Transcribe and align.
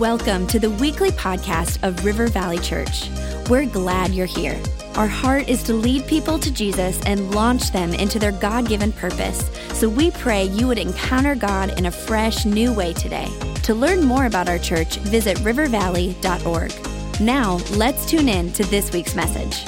Welcome 0.00 0.46
to 0.48 0.58
the 0.58 0.68
weekly 0.68 1.08
podcast 1.10 1.82
of 1.82 2.04
River 2.04 2.26
Valley 2.26 2.58
Church. 2.58 3.08
We're 3.48 3.64
glad 3.64 4.10
you're 4.10 4.26
here. 4.26 4.60
Our 4.94 5.06
heart 5.06 5.48
is 5.48 5.62
to 5.62 5.72
lead 5.72 6.06
people 6.06 6.38
to 6.38 6.52
Jesus 6.52 7.00
and 7.06 7.34
launch 7.34 7.72
them 7.72 7.94
into 7.94 8.18
their 8.18 8.32
God 8.32 8.68
given 8.68 8.92
purpose. 8.92 9.48
So 9.72 9.88
we 9.88 10.10
pray 10.10 10.44
you 10.48 10.66
would 10.66 10.76
encounter 10.76 11.34
God 11.34 11.78
in 11.78 11.86
a 11.86 11.90
fresh, 11.90 12.44
new 12.44 12.74
way 12.74 12.92
today. 12.92 13.26
To 13.62 13.74
learn 13.74 14.04
more 14.04 14.26
about 14.26 14.50
our 14.50 14.58
church, 14.58 14.98
visit 14.98 15.38
rivervalley.org. 15.38 17.20
Now, 17.22 17.54
let's 17.78 18.04
tune 18.04 18.28
in 18.28 18.52
to 18.52 18.64
this 18.64 18.92
week's 18.92 19.14
message. 19.14 19.64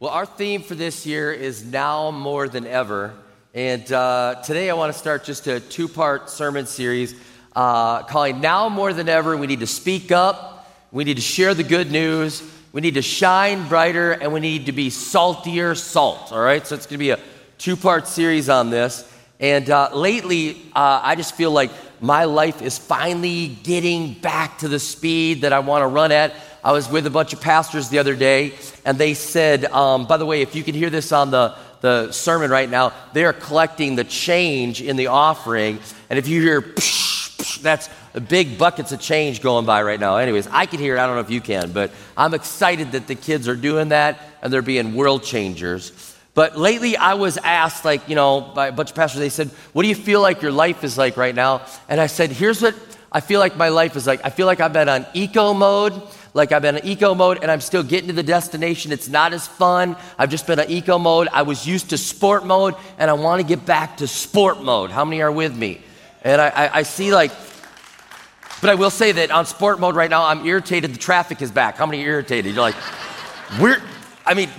Well, 0.00 0.10
our 0.10 0.26
theme 0.26 0.62
for 0.62 0.74
this 0.74 1.06
year 1.06 1.32
is 1.32 1.64
now 1.64 2.10
more 2.10 2.48
than 2.48 2.66
ever. 2.66 3.14
And 3.54 3.92
uh, 3.92 4.42
today 4.44 4.68
I 4.68 4.74
want 4.74 4.92
to 4.92 4.98
start 4.98 5.22
just 5.22 5.46
a 5.46 5.60
two 5.60 5.86
part 5.86 6.28
sermon 6.28 6.66
series 6.66 7.14
uh, 7.58 8.04
calling 8.04 8.40
Now 8.40 8.68
More 8.68 8.92
Than 8.92 9.08
Ever. 9.08 9.36
We 9.36 9.48
need 9.48 9.58
to 9.60 9.66
speak 9.66 10.12
up, 10.12 10.70
we 10.92 11.02
need 11.02 11.16
to 11.16 11.22
share 11.22 11.54
the 11.54 11.64
good 11.64 11.90
news, 11.90 12.40
we 12.72 12.80
need 12.80 12.94
to 12.94 13.02
shine 13.02 13.66
brighter, 13.66 14.12
and 14.12 14.32
we 14.32 14.38
need 14.38 14.66
to 14.66 14.72
be 14.72 14.90
saltier 14.90 15.74
salt. 15.74 16.30
All 16.30 16.40
right? 16.40 16.64
So 16.64 16.76
it's 16.76 16.86
going 16.86 16.94
to 16.94 16.98
be 16.98 17.10
a 17.10 17.18
two 17.58 17.76
part 17.76 18.06
series 18.06 18.48
on 18.48 18.70
this. 18.70 19.12
And 19.40 19.68
uh, 19.70 19.90
lately, 19.92 20.70
uh, 20.72 21.00
I 21.02 21.16
just 21.16 21.34
feel 21.34 21.50
like 21.50 21.72
my 22.00 22.26
life 22.26 22.62
is 22.62 22.78
finally 22.78 23.48
getting 23.48 24.14
back 24.14 24.58
to 24.58 24.68
the 24.68 24.78
speed 24.78 25.40
that 25.40 25.52
I 25.52 25.58
want 25.58 25.82
to 25.82 25.88
run 25.88 26.12
at. 26.12 26.34
I 26.62 26.70
was 26.70 26.88
with 26.88 27.06
a 27.08 27.10
bunch 27.10 27.32
of 27.32 27.40
pastors 27.40 27.88
the 27.88 27.98
other 27.98 28.14
day, 28.14 28.52
and 28.84 28.98
they 28.98 29.14
said, 29.14 29.64
um, 29.64 30.06
by 30.06 30.16
the 30.16 30.26
way, 30.26 30.42
if 30.42 30.54
you 30.54 30.62
can 30.62 30.76
hear 30.76 30.90
this 30.90 31.10
on 31.10 31.32
the, 31.32 31.56
the 31.80 32.12
sermon 32.12 32.52
right 32.52 32.70
now, 32.70 32.92
they 33.14 33.24
are 33.24 33.32
collecting 33.32 33.96
the 33.96 34.04
change 34.04 34.80
in 34.80 34.94
the 34.94 35.08
offering. 35.08 35.80
And 36.08 36.20
if 36.20 36.28
you 36.28 36.40
hear, 36.40 36.62
psh, 36.62 37.17
that's 37.62 37.88
big 38.28 38.58
buckets 38.58 38.92
of 38.92 39.00
change 39.00 39.42
going 39.42 39.66
by 39.66 39.82
right 39.82 40.00
now. 40.00 40.16
Anyways, 40.16 40.46
I 40.48 40.66
can 40.66 40.78
hear 40.78 40.96
it. 40.96 41.00
I 41.00 41.06
don't 41.06 41.16
know 41.16 41.20
if 41.20 41.30
you 41.30 41.40
can, 41.40 41.72
but 41.72 41.90
I'm 42.16 42.34
excited 42.34 42.92
that 42.92 43.06
the 43.06 43.14
kids 43.14 43.48
are 43.48 43.56
doing 43.56 43.90
that 43.90 44.20
and 44.42 44.52
they're 44.52 44.62
being 44.62 44.94
world 44.94 45.22
changers. 45.22 46.14
But 46.34 46.56
lately, 46.56 46.96
I 46.96 47.14
was 47.14 47.36
asked, 47.38 47.84
like, 47.84 48.08
you 48.08 48.14
know, 48.14 48.40
by 48.40 48.68
a 48.68 48.72
bunch 48.72 48.90
of 48.90 48.96
pastors, 48.96 49.20
they 49.20 49.28
said, 49.28 49.48
What 49.72 49.82
do 49.82 49.88
you 49.88 49.94
feel 49.94 50.20
like 50.20 50.40
your 50.40 50.52
life 50.52 50.84
is 50.84 50.96
like 50.96 51.16
right 51.16 51.34
now? 51.34 51.62
And 51.88 52.00
I 52.00 52.06
said, 52.06 52.30
Here's 52.30 52.62
what 52.62 52.74
I 53.10 53.20
feel 53.20 53.40
like 53.40 53.56
my 53.56 53.70
life 53.70 53.96
is 53.96 54.06
like. 54.06 54.20
I 54.24 54.30
feel 54.30 54.46
like 54.46 54.60
I've 54.60 54.72
been 54.72 54.88
on 54.88 55.06
eco 55.14 55.54
mode, 55.54 56.00
like 56.34 56.52
I've 56.52 56.62
been 56.62 56.76
in 56.76 56.86
eco 56.86 57.14
mode 57.14 57.38
and 57.42 57.50
I'm 57.50 57.60
still 57.60 57.82
getting 57.82 58.08
to 58.08 58.12
the 58.12 58.22
destination. 58.22 58.92
It's 58.92 59.08
not 59.08 59.32
as 59.32 59.48
fun. 59.48 59.96
I've 60.18 60.30
just 60.30 60.46
been 60.46 60.60
in 60.60 60.70
eco 60.70 60.98
mode. 60.98 61.28
I 61.32 61.42
was 61.42 61.66
used 61.66 61.90
to 61.90 61.98
sport 61.98 62.44
mode 62.44 62.74
and 62.98 63.10
I 63.10 63.14
want 63.14 63.40
to 63.40 63.46
get 63.46 63.64
back 63.64 63.96
to 63.98 64.06
sport 64.06 64.62
mode. 64.62 64.90
How 64.90 65.04
many 65.04 65.22
are 65.22 65.32
with 65.32 65.56
me? 65.56 65.80
And 66.28 66.42
I, 66.42 66.48
I, 66.48 66.78
I 66.78 66.82
see 66.82 67.10
like, 67.10 67.30
but 68.60 68.68
I 68.68 68.74
will 68.74 68.90
say 68.90 69.12
that 69.12 69.30
on 69.30 69.46
sport 69.46 69.80
mode 69.80 69.94
right 69.94 70.10
now, 70.10 70.26
I'm 70.26 70.44
irritated. 70.44 70.92
The 70.92 70.98
traffic 70.98 71.40
is 71.40 71.50
back. 71.50 71.76
How 71.76 71.86
many 71.86 72.04
are 72.04 72.08
irritated? 72.08 72.54
You're 72.54 72.60
like, 72.60 72.74
we're, 73.58 73.80
I 74.26 74.34
mean, 74.34 74.50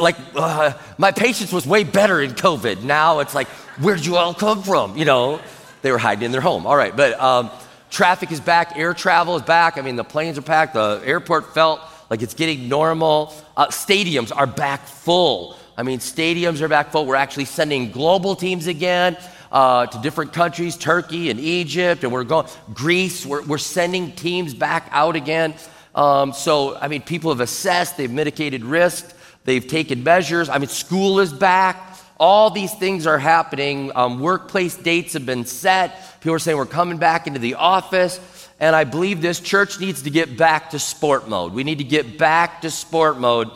like, 0.00 0.14
uh, 0.36 0.72
my 0.98 1.10
patience 1.10 1.52
was 1.52 1.66
way 1.66 1.82
better 1.82 2.20
in 2.20 2.30
COVID. 2.30 2.84
Now 2.84 3.18
it's 3.18 3.34
like, 3.34 3.48
where'd 3.80 4.06
you 4.06 4.16
all 4.18 4.34
come 4.34 4.62
from? 4.62 4.96
You 4.96 5.04
know, 5.04 5.40
they 5.82 5.90
were 5.90 5.98
hiding 5.98 6.22
in 6.22 6.30
their 6.30 6.40
home. 6.40 6.64
All 6.64 6.76
right, 6.76 6.96
but 6.96 7.18
um, 7.18 7.50
traffic 7.90 8.30
is 8.30 8.38
back. 8.38 8.76
Air 8.76 8.94
travel 8.94 9.34
is 9.34 9.42
back. 9.42 9.78
I 9.78 9.80
mean, 9.80 9.96
the 9.96 10.04
planes 10.04 10.38
are 10.38 10.42
packed. 10.42 10.74
The 10.74 11.02
airport 11.04 11.54
felt 11.54 11.80
like 12.08 12.22
it's 12.22 12.34
getting 12.34 12.68
normal. 12.68 13.34
Uh, 13.56 13.66
stadiums 13.66 14.30
are 14.34 14.46
back 14.46 14.86
full. 14.86 15.56
I 15.76 15.82
mean, 15.82 15.98
stadiums 15.98 16.60
are 16.60 16.68
back 16.68 16.92
full. 16.92 17.04
We're 17.04 17.16
actually 17.16 17.46
sending 17.46 17.90
global 17.90 18.36
teams 18.36 18.68
again 18.68 19.16
uh, 19.50 19.86
to 19.86 19.98
different 19.98 20.32
countries, 20.32 20.76
Turkey 20.76 21.30
and 21.30 21.40
Egypt, 21.40 22.04
and 22.04 22.12
we're 22.12 22.24
going, 22.24 22.46
Greece, 22.72 23.26
we're, 23.26 23.42
we're 23.42 23.58
sending 23.58 24.12
teams 24.12 24.54
back 24.54 24.88
out 24.92 25.16
again. 25.16 25.54
Um, 25.94 26.32
so, 26.32 26.76
I 26.76 26.88
mean, 26.88 27.02
people 27.02 27.30
have 27.30 27.40
assessed, 27.40 27.96
they've 27.96 28.10
mitigated 28.10 28.64
risk, 28.64 29.14
they've 29.44 29.66
taken 29.66 30.04
measures. 30.04 30.48
I 30.48 30.58
mean, 30.58 30.68
school 30.68 31.20
is 31.20 31.32
back. 31.32 31.86
All 32.18 32.50
these 32.50 32.74
things 32.74 33.06
are 33.06 33.18
happening. 33.18 33.90
Um, 33.94 34.20
workplace 34.20 34.76
dates 34.76 35.14
have 35.14 35.24
been 35.24 35.46
set. 35.46 36.20
People 36.20 36.34
are 36.34 36.38
saying 36.38 36.56
we're 36.56 36.66
coming 36.66 36.98
back 36.98 37.26
into 37.26 37.40
the 37.40 37.54
office. 37.54 38.20
And 38.60 38.76
I 38.76 38.84
believe 38.84 39.22
this 39.22 39.40
church 39.40 39.80
needs 39.80 40.02
to 40.02 40.10
get 40.10 40.36
back 40.36 40.70
to 40.70 40.78
sport 40.78 41.28
mode. 41.28 41.54
We 41.54 41.64
need 41.64 41.78
to 41.78 41.84
get 41.84 42.18
back 42.18 42.60
to 42.60 42.70
sport 42.70 43.18
mode 43.18 43.50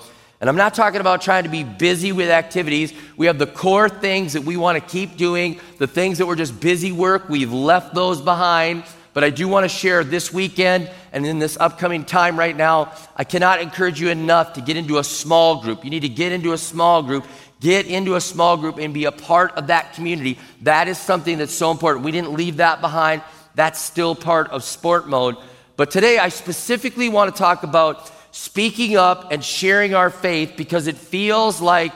and 0.45 0.51
I'm 0.51 0.57
not 0.57 0.75
talking 0.75 1.01
about 1.01 1.23
trying 1.23 1.45
to 1.45 1.49
be 1.49 1.65
busy 1.65 2.13
with 2.13 2.29
activities. 2.29 2.93
We 3.17 3.29
have 3.29 3.39
the 3.39 3.47
core 3.47 3.89
things 3.89 4.35
that 4.35 4.43
we 4.43 4.59
want 4.59 4.77
to 4.77 4.87
keep 4.87 5.17
doing, 5.17 5.59
the 5.79 5.87
things 5.87 6.19
that 6.19 6.27
were 6.27 6.37
just 6.37 6.61
busy 6.61 6.93
work, 6.93 7.31
we've 7.31 7.51
left 7.51 7.95
those 7.95 8.21
behind. 8.21 8.85
But 9.15 9.25
I 9.25 9.31
do 9.31 9.49
want 9.49 9.65
to 9.65 9.71
share 9.71 10.05
this 10.05 10.35
weekend 10.35 10.91
and 11.15 11.25
in 11.25 11.39
this 11.39 11.57
upcoming 11.59 12.05
time 12.05 12.39
right 12.39 12.55
now, 12.55 12.93
I 13.17 13.25
cannot 13.25 13.63
encourage 13.63 13.99
you 13.99 14.11
enough 14.11 14.53
to 14.53 14.61
get 14.61 14.77
into 14.77 14.99
a 14.99 15.05
small 15.05 15.63
group. 15.63 15.83
You 15.83 15.89
need 15.89 16.01
to 16.01 16.11
get 16.11 16.31
into 16.31 16.53
a 16.53 16.59
small 16.59 17.03
group. 17.03 17.25
Get 17.61 17.87
into 17.87 18.15
a 18.15 18.21
small 18.21 18.59
group 18.59 18.77
and 18.77 18.93
be 18.93 19.07
a 19.07 19.13
part 19.13 19.53
of 19.53 19.69
that 19.69 19.95
community. 19.95 20.39
That 20.61 20.89
is 20.89 20.99
something 20.99 21.39
that's 21.39 21.55
so 21.55 21.71
important. 21.71 22.05
We 22.05 22.13
didn't 22.13 22.35
leave 22.35 22.59
that 22.59 22.83
behind. 22.83 23.23
That's 23.55 23.81
still 23.81 24.15
part 24.15 24.51
of 24.51 24.63
sport 24.63 25.09
mode. 25.09 25.37
But 25.79 25.91
today 25.91 26.19
I 26.19 26.29
specifically 26.29 27.09
want 27.09 27.35
to 27.35 27.39
talk 27.39 27.63
about 27.63 28.13
speaking 28.35 28.97
up 28.97 29.31
and 29.31 29.45
sharing 29.45 29.95
our 29.95 30.11
faith 30.11 30.55
because 30.57 30.89
it 30.89 30.97
feels 30.97 31.61
like, 31.61 31.93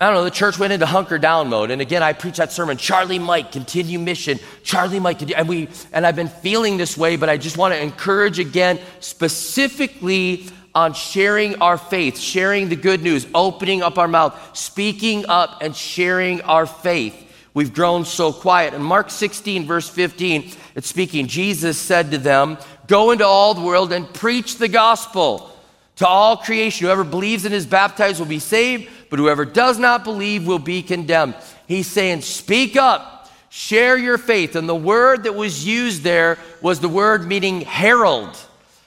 I 0.00 0.06
don't 0.06 0.14
know, 0.14 0.24
the 0.24 0.30
church 0.32 0.58
went 0.58 0.72
into 0.72 0.86
hunker 0.86 1.18
down 1.18 1.48
mode. 1.50 1.70
And 1.70 1.80
again, 1.80 2.02
I 2.02 2.12
preach 2.12 2.38
that 2.38 2.50
sermon, 2.50 2.78
Charlie 2.78 3.20
Mike, 3.20 3.52
continue 3.52 4.00
mission. 4.00 4.40
Charlie 4.64 4.98
Mike, 4.98 5.20
continue. 5.20 5.36
And, 5.38 5.48
we, 5.48 5.68
and 5.92 6.04
I've 6.04 6.16
been 6.16 6.26
feeling 6.26 6.78
this 6.78 6.98
way, 6.98 7.14
but 7.14 7.28
I 7.28 7.36
just 7.36 7.56
want 7.56 7.72
to 7.74 7.80
encourage 7.80 8.40
again, 8.40 8.80
specifically 8.98 10.48
on 10.74 10.94
sharing 10.94 11.62
our 11.62 11.78
faith, 11.78 12.18
sharing 12.18 12.68
the 12.68 12.74
good 12.74 13.00
news, 13.00 13.24
opening 13.36 13.84
up 13.84 13.98
our 13.98 14.08
mouth, 14.08 14.58
speaking 14.58 15.26
up 15.28 15.62
and 15.62 15.76
sharing 15.76 16.40
our 16.40 16.66
faith. 16.66 17.14
We've 17.54 17.72
grown 17.72 18.04
so 18.04 18.32
quiet. 18.32 18.74
In 18.74 18.82
Mark 18.82 19.10
16, 19.10 19.64
verse 19.64 19.88
15, 19.88 20.50
it's 20.74 20.88
speaking, 20.88 21.28
Jesus 21.28 21.78
said 21.78 22.10
to 22.10 22.18
them, 22.18 22.58
Go 22.86 23.10
into 23.10 23.26
all 23.26 23.54
the 23.54 23.62
world 23.62 23.92
and 23.92 24.12
preach 24.12 24.58
the 24.58 24.68
gospel 24.68 25.50
to 25.96 26.06
all 26.06 26.36
creation. 26.36 26.86
Whoever 26.86 27.04
believes 27.04 27.44
and 27.44 27.54
is 27.54 27.66
baptized 27.66 28.18
will 28.18 28.26
be 28.26 28.38
saved, 28.38 28.90
but 29.10 29.18
whoever 29.18 29.44
does 29.44 29.78
not 29.78 30.04
believe 30.04 30.46
will 30.46 30.58
be 30.58 30.82
condemned. 30.82 31.34
He's 31.66 31.86
saying, 31.86 32.22
Speak 32.22 32.76
up, 32.76 33.30
share 33.48 33.96
your 33.96 34.18
faith. 34.18 34.56
And 34.56 34.68
the 34.68 34.74
word 34.74 35.24
that 35.24 35.34
was 35.34 35.66
used 35.66 36.02
there 36.02 36.38
was 36.60 36.80
the 36.80 36.88
word 36.88 37.26
meaning 37.26 37.62
herald. 37.62 38.36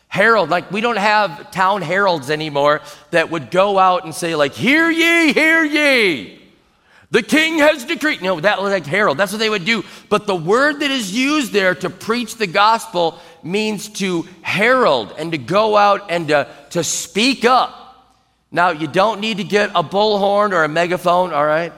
Herald, 0.09 0.49
like 0.49 0.71
we 0.71 0.81
don't 0.81 0.97
have 0.97 1.51
town 1.51 1.81
heralds 1.81 2.29
anymore 2.29 2.81
that 3.11 3.29
would 3.29 3.51
go 3.51 3.77
out 3.77 4.05
and 4.05 4.15
say, 4.15 4.35
like, 4.35 4.53
hear 4.53 4.89
ye, 4.89 5.33
hear 5.33 5.63
ye. 5.63 6.41
The 7.09 7.23
king 7.23 7.59
has 7.59 7.85
decreed. 7.85 8.21
No, 8.21 8.39
that 8.39 8.61
was 8.61 8.71
like 8.71 8.85
herald. 8.85 9.17
That's 9.17 9.31
what 9.31 9.39
they 9.39 9.49
would 9.49 9.63
do. 9.63 9.83
But 10.09 10.27
the 10.27 10.35
word 10.35 10.81
that 10.81 10.91
is 10.91 11.13
used 11.13 11.53
there 11.53 11.73
to 11.75 11.89
preach 11.89 12.35
the 12.35 12.47
gospel 12.47 13.19
means 13.43 13.87
to 13.89 14.23
herald 14.41 15.13
and 15.17 15.31
to 15.31 15.37
go 15.37 15.77
out 15.77 16.11
and 16.11 16.27
to, 16.27 16.47
to 16.71 16.83
speak 16.83 17.45
up. 17.45 17.87
Now, 18.51 18.71
you 18.71 18.87
don't 18.87 19.21
need 19.21 19.37
to 19.37 19.43
get 19.43 19.69
a 19.69 19.83
bullhorn 19.83 20.51
or 20.51 20.63
a 20.63 20.69
megaphone, 20.69 21.33
all 21.33 21.45
right? 21.45 21.71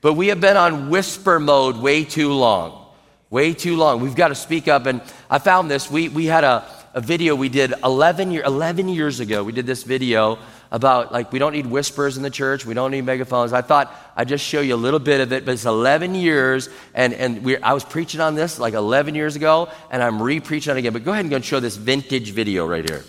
But 0.00 0.14
we 0.14 0.28
have 0.28 0.40
been 0.40 0.56
on 0.56 0.90
whisper 0.90 1.40
mode 1.40 1.76
way 1.76 2.04
too 2.04 2.32
long. 2.32 2.86
Way 3.30 3.52
too 3.54 3.76
long. 3.76 4.00
We've 4.00 4.14
got 4.14 4.28
to 4.28 4.34
speak 4.34 4.68
up. 4.68 4.86
And 4.86 5.02
I 5.30 5.38
found 5.38 5.70
this. 5.70 5.90
We, 5.90 6.08
we 6.08 6.26
had 6.26 6.44
a, 6.44 6.64
a 6.94 7.00
video 7.00 7.34
we 7.34 7.48
did 7.48 7.74
11, 7.84 8.30
year, 8.30 8.42
11 8.42 8.88
years 8.88 9.20
ago. 9.20 9.44
We 9.44 9.52
did 9.52 9.66
this 9.66 9.82
video 9.82 10.38
about 10.70 11.12
like 11.12 11.32
we 11.32 11.38
don't 11.38 11.52
need 11.52 11.66
whispers 11.66 12.16
in 12.16 12.22
the 12.22 12.30
church, 12.30 12.66
we 12.66 12.74
don't 12.74 12.90
need 12.90 13.04
megaphones. 13.04 13.52
I 13.52 13.62
thought 13.62 13.94
I'd 14.16 14.28
just 14.28 14.44
show 14.44 14.60
you 14.60 14.74
a 14.74 14.76
little 14.76 15.00
bit 15.00 15.20
of 15.20 15.32
it, 15.32 15.44
but 15.44 15.52
it's 15.52 15.64
11 15.64 16.14
years, 16.14 16.68
and, 16.94 17.14
and 17.14 17.44
we, 17.44 17.56
I 17.58 17.72
was 17.72 17.84
preaching 17.84 18.20
on 18.20 18.34
this 18.34 18.58
like 18.58 18.74
11 18.74 19.14
years 19.14 19.36
ago, 19.36 19.68
and 19.90 20.02
I'm 20.02 20.22
re 20.22 20.40
preaching 20.40 20.70
on 20.70 20.76
it 20.76 20.80
again. 20.80 20.92
But 20.92 21.04
go 21.04 21.12
ahead 21.12 21.24
and 21.24 21.30
go 21.30 21.36
and 21.36 21.44
show 21.44 21.60
this 21.60 21.76
vintage 21.76 22.30
video 22.32 22.66
right 22.66 22.88
here. 22.88 23.04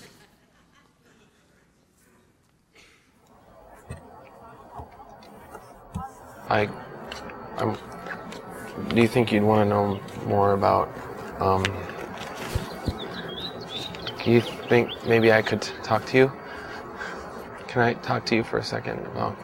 I, 6.50 6.68
I'm, 7.58 7.78
do 8.88 9.02
you 9.02 9.08
think 9.08 9.32
you'd 9.32 9.44
want 9.44 9.62
to 9.62 9.70
know 9.70 10.00
more 10.26 10.54
about? 10.54 10.90
Um, 11.40 11.64
do 14.24 14.32
you 14.32 14.42
think 14.42 14.90
maybe 15.06 15.32
I 15.32 15.42
could 15.42 15.62
talk 15.84 16.06
to 16.08 16.18
you? 16.18 16.32
Can 17.70 17.84
I 17.84 17.94
talk 17.94 18.26
to 18.26 18.36
you 18.36 18.44
for 18.44 18.58
a 18.58 18.64
second? 18.64 19.00
Oh. 19.16 19.36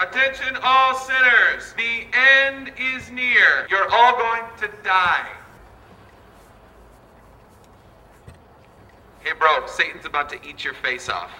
Attention, 0.00 0.56
all 0.64 0.96
sinners. 0.96 1.74
The 1.76 2.06
end 2.12 2.72
is 2.76 3.08
near. 3.12 3.68
You're 3.70 3.88
all 3.88 4.16
going 4.18 4.42
to 4.62 4.70
die. 4.82 5.28
Hey, 9.20 9.32
bro, 9.38 9.64
Satan's 9.68 10.06
about 10.06 10.28
to 10.30 10.44
eat 10.44 10.64
your 10.64 10.74
face 10.74 11.08
off. 11.08 11.30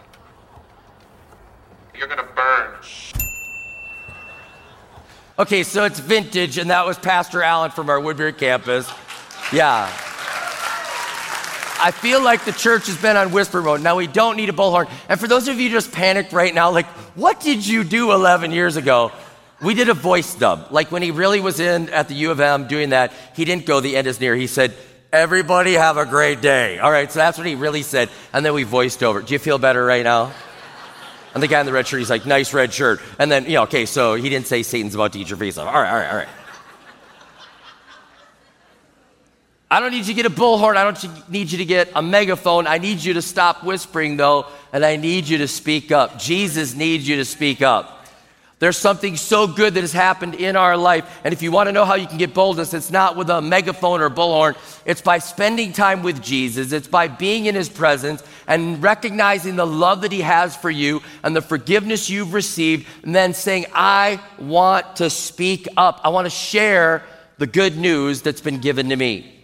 You're 1.93 2.07
going 2.07 2.21
to 2.21 2.29
burn. 2.37 2.75
Okay, 5.41 5.65
so 5.65 5.87
it's 5.87 5.99
vintage, 5.99 6.57
and 6.57 6.71
that 6.71 6.87
was 6.87 6.99
Pastor 6.99 7.43
Allen 7.43 7.73
from 7.73 7.91
our 7.91 7.99
Woodbury 7.99 8.33
campus. 8.33 8.89
Yeah. 9.53 9.91
I 11.83 11.93
feel 11.93 12.23
like 12.23 12.45
the 12.45 12.53
church 12.53 12.87
has 12.87 13.01
been 13.01 13.17
on 13.17 13.33
whisper 13.33 13.63
mode. 13.63 13.83
Now 13.83 13.97
we 13.97 14.07
don't 14.07 14.37
need 14.37 14.51
a 14.51 14.53
bullhorn. 14.53 14.91
And 15.09 15.19
for 15.19 15.27
those 15.27 15.49
of 15.49 15.59
you 15.59 15.71
just 15.71 15.91
panicked 15.93 16.33
right 16.33 16.55
now, 16.55 16.71
like, 16.71 16.87
what 17.17 17.41
did 17.41 17.67
you 17.67 17.85
do 17.85 18.13
11 18.13 18.53
years 18.53 18.77
ago? 18.77 19.13
We 19.63 19.75
did 19.75 19.89
a 19.89 19.95
voice 19.95 20.35
dub. 20.35 20.69
Like 20.71 20.93
when 20.93 21.03
he 21.03 21.11
really 21.11 21.41
was 21.41 21.59
in 21.59 21.89
at 21.89 22.09
the 22.09 22.15
U 22.15 22.31
of 22.31 22.41
M 22.41 22.69
doing 22.69 22.91
that, 22.91 23.13
he 23.35 23.45
didn't 23.45 23.67
go, 23.67 23.81
the 23.81 23.97
end 23.97 24.07
is 24.07 24.21
near. 24.21 24.37
He 24.37 24.47
said, 24.47 24.75
Everybody 25.13 25.73
have 25.73 25.97
a 25.97 26.07
great 26.07 26.41
day. 26.41 26.79
All 26.79 26.91
right, 26.91 27.11
so 27.11 27.19
that's 27.19 27.37
what 27.37 27.45
he 27.45 27.57
really 27.57 27.83
said. 27.83 28.11
And 28.33 28.47
then 28.47 28.55
we 28.55 28.63
voiced 28.63 29.03
over. 29.03 29.21
Do 29.21 29.33
you 29.33 29.41
feel 29.41 29.59
better 29.59 29.85
right 29.85 30.05
now? 30.05 30.33
And 31.35 31.43
the 31.43 31.49
guy 31.49 31.59
in 31.59 31.67
the 31.67 31.73
red 31.73 31.89
shirt, 31.89 31.99
he's 31.99 32.11
like, 32.11 32.27
nice 32.27 32.55
red 32.55 32.73
shirt. 32.73 33.01
And 33.19 33.31
then, 33.31 33.45
you 33.47 33.55
know, 33.55 33.63
okay, 33.65 33.87
so 33.87 34.15
he 34.15 34.29
didn't 34.29 34.47
say 34.47 34.63
Satan's 34.63 34.95
about 34.95 35.13
to 35.15 35.19
eat 35.19 35.29
your 35.29 35.37
face 35.37 35.59
off. 35.59 35.67
All 35.67 35.81
right, 35.81 35.91
all 35.91 35.97
right, 35.97 36.11
all 36.11 36.17
right. 36.17 36.29
I 39.71 39.79
don't 39.79 39.93
need 39.93 39.99
you 39.99 40.05
to 40.07 40.15
get 40.15 40.27
a 40.27 40.31
bullhorn. 40.31 40.77
I 40.77 40.83
don't 40.83 41.31
need 41.31 41.53
you 41.53 41.59
to 41.59 41.65
get 41.65 41.93
a 41.95 42.03
megaphone. 42.03 42.67
I 42.67 42.79
need 42.79 43.05
you 43.05 43.15
to 43.15 43.23
stop 43.23 43.63
whispering, 43.63 44.17
though, 44.17 44.47
and 44.73 44.85
I 44.85 44.97
need 44.97 45.29
you 45.29 45.39
to 45.39 45.49
speak 45.49 45.93
up. 45.93 46.19
Jesus 46.19 46.75
needs 46.75 47.07
you 47.07 47.17
to 47.17 47.25
speak 47.25 47.63
up. 47.63 47.99
There's 48.59 48.77
something 48.77 49.17
so 49.17 49.47
good 49.47 49.75
that 49.75 49.81
has 49.81 49.93
happened 49.93 50.35
in 50.35 50.55
our 50.55 50.77
life. 50.77 51.21
And 51.25 51.33
if 51.33 51.41
you 51.41 51.51
want 51.51 51.69
to 51.69 51.73
know 51.73 51.87
how 51.87 51.95
you 51.95 52.07
can 52.07 52.19
get 52.19 52.35
boldness, 52.35 52.75
it's 52.75 52.91
not 52.91 53.17
with 53.17 53.31
a 53.31 53.41
megaphone 53.41 54.03
or 54.03 54.11
bullhorn. 54.11 54.55
It's 54.85 55.01
by 55.01 55.19
spending 55.19 55.73
time 55.73 56.03
with 56.03 56.21
Jesus. 56.21 56.73
It's 56.73 56.89
by 56.89 57.09
being 57.09 57.47
in 57.47 57.55
his 57.55 57.71
presence 57.71 58.23
and 58.47 58.83
recognizing 58.83 59.57
the 59.57 59.67
love 59.67 60.03
that 60.03 60.13
he 60.13 60.21
has 60.21 60.55
for 60.57 60.69
you 60.69 61.01
and 61.23 61.35
the 61.35 61.41
forgiveness 61.41 62.11
you've 62.11 62.35
received, 62.35 62.87
and 63.05 63.15
then 63.15 63.33
saying, 63.33 63.67
I 63.73 64.21
want 64.39 64.97
to 64.97 65.09
speak 65.09 65.69
up. 65.77 66.01
I 66.03 66.09
want 66.09 66.27
to 66.27 66.31
share 66.31 67.05
the 67.39 67.47
good 67.47 67.79
news 67.79 68.21
that's 68.21 68.43
been 68.43 68.61
given 68.61 68.89
to 68.91 68.97
me. 68.97 69.40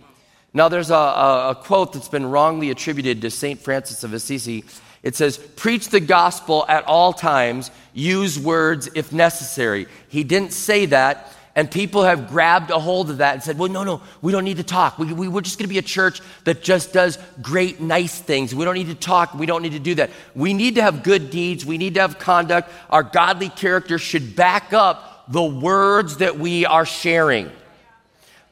Now, 0.56 0.70
there's 0.70 0.90
a, 0.90 0.94
a, 0.94 1.50
a 1.50 1.54
quote 1.54 1.92
that's 1.92 2.08
been 2.08 2.24
wrongly 2.24 2.70
attributed 2.70 3.20
to 3.20 3.30
St. 3.30 3.60
Francis 3.60 4.04
of 4.04 4.14
Assisi. 4.14 4.64
It 5.02 5.14
says, 5.14 5.36
Preach 5.36 5.90
the 5.90 6.00
gospel 6.00 6.64
at 6.66 6.84
all 6.84 7.12
times, 7.12 7.70
use 7.92 8.38
words 8.38 8.88
if 8.94 9.12
necessary. 9.12 9.86
He 10.08 10.24
didn't 10.24 10.54
say 10.54 10.86
that, 10.86 11.30
and 11.54 11.70
people 11.70 12.04
have 12.04 12.30
grabbed 12.30 12.70
a 12.70 12.78
hold 12.78 13.10
of 13.10 13.18
that 13.18 13.34
and 13.34 13.42
said, 13.42 13.58
Well, 13.58 13.68
no, 13.68 13.84
no, 13.84 14.00
we 14.22 14.32
don't 14.32 14.44
need 14.44 14.56
to 14.56 14.62
talk. 14.62 14.98
We, 14.98 15.12
we, 15.12 15.28
we're 15.28 15.42
just 15.42 15.58
going 15.58 15.68
to 15.68 15.74
be 15.74 15.76
a 15.76 15.82
church 15.82 16.22
that 16.44 16.62
just 16.62 16.94
does 16.94 17.18
great, 17.42 17.82
nice 17.82 18.18
things. 18.18 18.54
We 18.54 18.64
don't 18.64 18.76
need 18.76 18.86
to 18.86 18.94
talk. 18.94 19.34
We 19.34 19.44
don't 19.44 19.60
need 19.60 19.72
to 19.72 19.78
do 19.78 19.96
that. 19.96 20.08
We 20.34 20.54
need 20.54 20.76
to 20.76 20.82
have 20.82 21.02
good 21.02 21.28
deeds. 21.28 21.66
We 21.66 21.76
need 21.76 21.92
to 21.96 22.00
have 22.00 22.18
conduct. 22.18 22.72
Our 22.88 23.02
godly 23.02 23.50
character 23.50 23.98
should 23.98 24.34
back 24.34 24.72
up 24.72 25.26
the 25.28 25.44
words 25.44 26.16
that 26.16 26.38
we 26.38 26.64
are 26.64 26.86
sharing. 26.86 27.50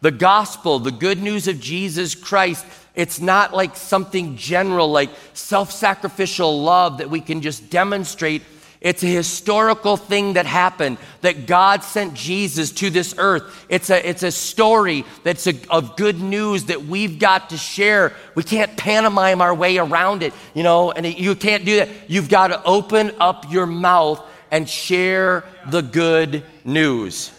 The 0.04 0.10
gospel, 0.10 0.80
the 0.80 0.90
good 0.90 1.22
news 1.22 1.48
of 1.48 1.58
Jesus 1.58 2.14
Christ, 2.14 2.66
it's 2.94 3.22
not 3.22 3.54
like 3.54 3.74
something 3.74 4.36
general, 4.36 4.88
like 4.88 5.08
self 5.32 5.72
sacrificial 5.72 6.62
love 6.62 6.98
that 6.98 7.08
we 7.08 7.22
can 7.22 7.40
just 7.40 7.70
demonstrate. 7.70 8.42
It's 8.82 9.02
a 9.02 9.06
historical 9.06 9.96
thing 9.96 10.34
that 10.34 10.44
happened, 10.44 10.98
that 11.22 11.46
God 11.46 11.82
sent 11.82 12.12
Jesus 12.12 12.70
to 12.72 12.90
this 12.90 13.14
earth. 13.16 13.64
It's 13.70 13.88
a, 13.88 14.06
it's 14.06 14.22
a 14.22 14.30
story 14.30 15.06
that's 15.22 15.46
a, 15.46 15.54
of 15.70 15.96
good 15.96 16.20
news 16.20 16.64
that 16.64 16.84
we've 16.84 17.18
got 17.18 17.48
to 17.48 17.56
share. 17.56 18.12
We 18.34 18.42
can't 18.42 18.76
pantomime 18.76 19.40
our 19.40 19.54
way 19.54 19.78
around 19.78 20.22
it, 20.22 20.34
you 20.52 20.64
know, 20.64 20.92
and 20.92 21.06
you 21.06 21.34
can't 21.34 21.64
do 21.64 21.76
that. 21.76 21.88
You've 22.08 22.28
got 22.28 22.48
to 22.48 22.62
open 22.64 23.10
up 23.20 23.50
your 23.50 23.64
mouth 23.64 24.22
and 24.50 24.68
share 24.68 25.44
the 25.70 25.80
good 25.80 26.44
news. 26.62 27.30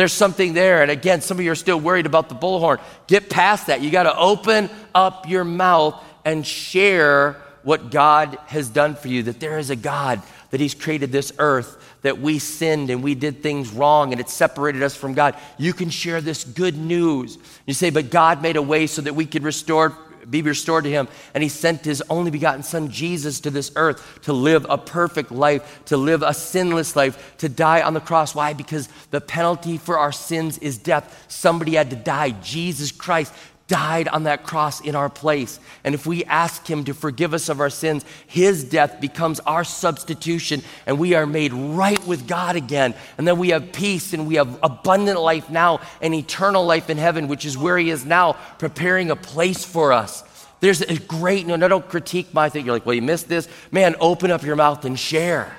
There's 0.00 0.14
something 0.14 0.54
there. 0.54 0.80
And 0.80 0.90
again, 0.90 1.20
some 1.20 1.38
of 1.38 1.44
you 1.44 1.50
are 1.50 1.54
still 1.54 1.78
worried 1.78 2.06
about 2.06 2.30
the 2.30 2.34
bullhorn. 2.34 2.80
Get 3.06 3.28
past 3.28 3.66
that. 3.66 3.82
You 3.82 3.90
got 3.90 4.04
to 4.04 4.16
open 4.16 4.70
up 4.94 5.28
your 5.28 5.44
mouth 5.44 6.02
and 6.24 6.46
share 6.46 7.34
what 7.64 7.90
God 7.90 8.38
has 8.46 8.70
done 8.70 8.94
for 8.94 9.08
you, 9.08 9.24
that 9.24 9.40
there 9.40 9.58
is 9.58 9.68
a 9.68 9.76
God, 9.76 10.22
that 10.52 10.58
He's 10.58 10.74
created 10.74 11.12
this 11.12 11.34
earth, 11.38 11.76
that 12.00 12.18
we 12.18 12.38
sinned 12.38 12.88
and 12.88 13.02
we 13.02 13.14
did 13.14 13.42
things 13.42 13.72
wrong 13.72 14.12
and 14.12 14.22
it 14.22 14.30
separated 14.30 14.82
us 14.82 14.96
from 14.96 15.12
God. 15.12 15.36
You 15.58 15.74
can 15.74 15.90
share 15.90 16.22
this 16.22 16.44
good 16.44 16.78
news. 16.78 17.36
You 17.66 17.74
say, 17.74 17.90
but 17.90 18.08
God 18.08 18.40
made 18.40 18.56
a 18.56 18.62
way 18.62 18.86
so 18.86 19.02
that 19.02 19.14
we 19.14 19.26
could 19.26 19.42
restore 19.42 19.94
be 20.30 20.42
restored 20.42 20.84
to 20.84 20.90
him. 20.90 21.08
And 21.34 21.42
he 21.42 21.48
sent 21.48 21.84
his 21.84 22.02
only 22.08 22.30
begotten 22.30 22.62
son, 22.62 22.90
Jesus, 22.90 23.40
to 23.40 23.50
this 23.50 23.72
earth 23.76 24.20
to 24.22 24.32
live 24.32 24.66
a 24.68 24.78
perfect 24.78 25.30
life, 25.30 25.82
to 25.86 25.96
live 25.96 26.22
a 26.22 26.32
sinless 26.34 26.94
life, 26.96 27.36
to 27.38 27.48
die 27.48 27.82
on 27.82 27.94
the 27.94 28.00
cross. 28.00 28.34
Why? 28.34 28.52
Because 28.52 28.88
the 29.10 29.20
penalty 29.20 29.78
for 29.78 29.98
our 29.98 30.12
sins 30.12 30.58
is 30.58 30.78
death. 30.78 31.24
Somebody 31.28 31.74
had 31.74 31.90
to 31.90 31.96
die. 31.96 32.30
Jesus 32.30 32.92
Christ 32.92 33.32
died 33.70 34.08
on 34.08 34.24
that 34.24 34.42
cross 34.42 34.80
in 34.80 34.96
our 34.96 35.08
place. 35.08 35.60
And 35.84 35.94
if 35.94 36.04
we 36.04 36.24
ask 36.24 36.66
Him 36.66 36.82
to 36.84 36.92
forgive 36.92 37.32
us 37.32 37.48
of 37.48 37.60
our 37.60 37.70
sins, 37.70 38.04
His 38.26 38.64
death 38.64 39.00
becomes 39.00 39.38
our 39.40 39.62
substitution, 39.62 40.62
and 40.86 40.98
we 40.98 41.14
are 41.14 41.24
made 41.24 41.52
right 41.52 42.04
with 42.04 42.26
God 42.26 42.56
again. 42.56 42.94
And 43.16 43.28
then 43.28 43.38
we 43.38 43.50
have 43.50 43.72
peace 43.72 44.12
and 44.12 44.26
we 44.26 44.34
have 44.34 44.58
abundant 44.60 45.20
life 45.20 45.48
now 45.48 45.80
and 46.02 46.12
eternal 46.12 46.66
life 46.66 46.90
in 46.90 46.98
heaven, 46.98 47.28
which 47.28 47.44
is 47.44 47.56
where 47.56 47.78
He 47.78 47.90
is 47.90 48.04
now, 48.04 48.32
preparing 48.58 49.12
a 49.12 49.16
place 49.16 49.64
for 49.64 49.92
us. 49.92 50.24
There's 50.58 50.82
a 50.82 50.98
great, 50.98 51.46
no, 51.46 51.54
no, 51.54 51.68
don't 51.68 51.88
critique 51.88 52.34
my 52.34 52.48
thing. 52.48 52.66
You're 52.66 52.74
like, 52.74 52.84
well, 52.84 52.94
you 52.94 53.02
missed 53.02 53.28
this. 53.28 53.48
Man, 53.70 53.94
open 54.00 54.32
up 54.32 54.42
your 54.42 54.56
mouth 54.56 54.84
and 54.84 54.98
share. 54.98 55.56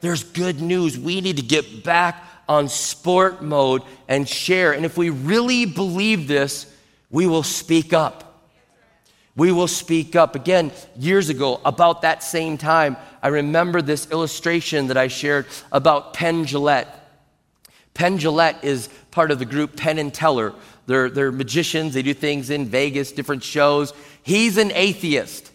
There's 0.00 0.22
good 0.22 0.62
news. 0.62 0.96
We 0.96 1.20
need 1.20 1.38
to 1.38 1.42
get 1.42 1.82
back 1.82 2.24
on 2.48 2.68
sport 2.68 3.42
mode 3.42 3.82
and 4.06 4.28
share. 4.28 4.72
And 4.72 4.84
if 4.84 4.96
we 4.96 5.10
really 5.10 5.66
believe 5.66 6.28
this, 6.28 6.71
we 7.12 7.26
will 7.26 7.42
speak 7.44 7.92
up. 7.92 8.48
We 9.36 9.52
will 9.52 9.68
speak 9.68 10.16
up. 10.16 10.34
Again, 10.34 10.72
years 10.96 11.28
ago, 11.28 11.60
about 11.64 12.02
that 12.02 12.22
same 12.22 12.58
time, 12.58 12.96
I 13.22 13.28
remember 13.28 13.80
this 13.80 14.10
illustration 14.10 14.88
that 14.88 14.96
I 14.96 15.08
shared 15.08 15.46
about 15.70 16.14
Penn 16.14 16.44
Jillette. 16.44 16.88
Penn 17.94 18.18
Jillette 18.18 18.64
is 18.64 18.88
part 19.10 19.30
of 19.30 19.38
the 19.38 19.44
group 19.44 19.76
Penn 19.76 19.98
and 19.98 20.12
Teller. 20.12 20.54
They're, 20.86 21.08
they're 21.08 21.32
magicians, 21.32 21.94
they 21.94 22.02
do 22.02 22.14
things 22.14 22.50
in 22.50 22.66
Vegas, 22.66 23.12
different 23.12 23.42
shows. 23.42 23.92
He's 24.22 24.56
an 24.56 24.72
atheist. 24.74 25.52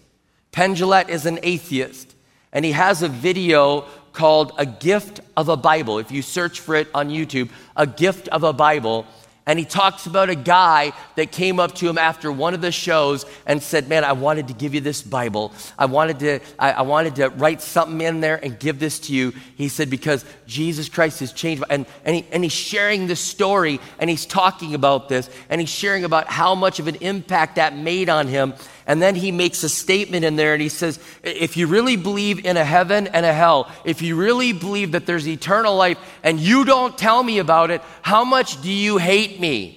Penn 0.52 0.76
Jillette 0.76 1.10
is 1.10 1.26
an 1.26 1.40
atheist. 1.44 2.16
And 2.54 2.64
he 2.64 2.72
has 2.72 3.04
a 3.04 3.10
video 3.10 3.82
called 4.14 4.54
A 4.58 4.66
Gift 4.66 5.20
of 5.36 5.50
a 5.50 5.58
Bible. 5.58 6.00
If 6.00 6.12
you 6.12 6.22
search 6.22 6.60
for 6.60 6.76
it 6.76 6.88
on 6.94 7.10
YouTube, 7.10 7.50
A 7.76 7.86
Gift 7.86 8.28
of 8.30 8.44
a 8.44 8.54
Bible, 8.54 9.06
and 9.48 9.58
he 9.58 9.64
talks 9.64 10.06
about 10.06 10.30
a 10.30 10.36
guy 10.36 10.92
that 11.16 11.32
came 11.32 11.58
up 11.58 11.74
to 11.76 11.88
him 11.88 11.98
after 11.98 12.30
one 12.30 12.54
of 12.54 12.60
the 12.60 12.72
shows 12.72 13.26
and 13.46 13.64
said, 13.64 13.88
Man, 13.88 14.04
I 14.04 14.12
wanted 14.12 14.50
to 14.50 14.54
give 14.54 14.76
you 14.76 14.82
this 14.82 15.02
Bible. 15.02 15.54
I 15.80 15.86
wanted 15.86 16.20
to, 16.20 16.40
I, 16.60 16.74
I, 16.74 16.82
wanted 16.82 17.16
to 17.16 17.30
write 17.30 17.62
something 17.62 18.02
in 18.02 18.20
there 18.20 18.36
and 18.44 18.60
give 18.60 18.78
this 18.78 19.00
to 19.00 19.14
you. 19.14 19.34
He 19.56 19.70
said, 19.70 19.90
Because 19.90 20.26
Jesus 20.48 20.90
Christ 20.90 21.22
has 21.22 21.32
changed. 21.32 21.64
And, 21.70 21.86
and, 22.04 22.18
he, 22.18 22.26
and 22.34 22.44
he's 22.44 22.52
sharing 22.52 23.08
this 23.08 23.22
story 23.22 23.80
and 24.00 24.10
he's 24.10 24.26
talking 24.26 24.76
about 24.76 25.08
this 25.08 25.30
and 25.50 25.62
he's 25.62 25.70
sharing 25.70 26.04
about 26.04 26.28
how 26.28 26.54
much 26.54 26.80
of 26.80 26.88
an 26.90 26.96
impact 26.96 27.56
that 27.56 27.74
made 27.76 28.10
on 28.10 28.28
him. 28.28 28.54
And 28.88 29.02
then 29.02 29.16
he 29.16 29.34
makes 29.34 29.64
a 29.64 29.70
statement 29.70 30.24
in 30.24 30.38
there 30.38 30.54
and 30.54 30.62
he 30.62 30.70
says, 30.70 30.98
if 31.22 31.58
you 31.58 31.68
really 31.68 31.98
believe 31.98 32.46
in 32.46 32.56
a 32.56 32.64
heaven 32.64 33.08
and 33.08 33.26
a 33.26 33.34
hell, 33.34 33.70
if 33.84 34.02
you 34.02 34.16
really 34.16 34.54
believe 34.54 34.94
that 34.94 35.06
there's 35.06 35.28
eternal 35.28 35.76
life 35.76 36.00
and 36.24 36.40
you 36.40 36.64
don't 36.64 36.98
tell 36.98 37.22
me 37.22 37.40
about 37.40 37.70
it, 37.70 37.82
how 38.02 38.24
much 38.24 38.62
do 38.62 38.72
you 38.72 38.98
hate 38.98 39.42
me? 39.42 39.74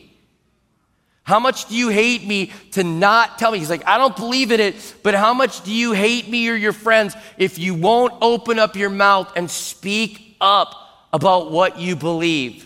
How 1.25 1.41
much 1.41 1.69
do 1.69 1.75
you 1.75 1.89
hate 1.89 2.25
me 2.25 2.53
to 2.73 2.85
not 2.85 3.39
tell 3.39 3.51
me? 3.51 3.59
He's 3.59 3.69
like, 3.69 3.87
I 3.87 3.99
don't 3.99 4.17
believe 4.17 4.53
in 4.53 4.61
it, 4.61 4.95
but 5.03 5.15
how 5.15 5.35
much 5.35 5.65
do 5.65 5.73
you 5.73 5.93
hate 5.93 6.29
me 6.29 6.49
or 6.49 6.55
your 6.55 6.73
friends 6.73 7.17
if 7.37 7.59
you 7.59 7.75
won't 7.75 8.15
open 8.21 8.61
up 8.61 8.77
your 8.77 8.91
mouth 8.91 9.33
and 9.35 9.51
speak 9.51 10.37
up 10.41 10.73
about 11.13 11.51
what 11.51 11.79
you 11.79 11.97
believe? 11.97 12.65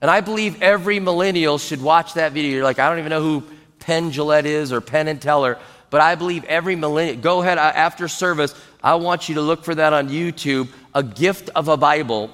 And 0.00 0.10
I 0.10 0.20
believe 0.20 0.62
every 0.62 1.00
millennial 1.00 1.56
should 1.58 1.82
watch 1.82 2.14
that 2.14 2.32
video. 2.32 2.52
You're 2.52 2.64
like, 2.64 2.78
I 2.78 2.88
don't 2.88 2.98
even 2.98 3.10
know 3.10 3.22
who 3.22 3.44
Penn 3.88 4.10
Jillette 4.10 4.44
is 4.44 4.70
or 4.70 4.82
Penn 4.82 5.08
and 5.08 5.18
Teller, 5.18 5.56
but 5.88 6.02
I 6.02 6.14
believe 6.14 6.44
every 6.44 6.76
millennial, 6.76 7.16
go 7.22 7.40
ahead 7.40 7.56
after 7.56 8.06
service, 8.06 8.54
I 8.82 8.96
want 8.96 9.30
you 9.30 9.36
to 9.36 9.40
look 9.40 9.64
for 9.64 9.74
that 9.74 9.94
on 9.94 10.10
YouTube, 10.10 10.68
a 10.94 11.02
gift 11.02 11.48
of 11.56 11.68
a 11.68 11.78
Bible, 11.78 12.30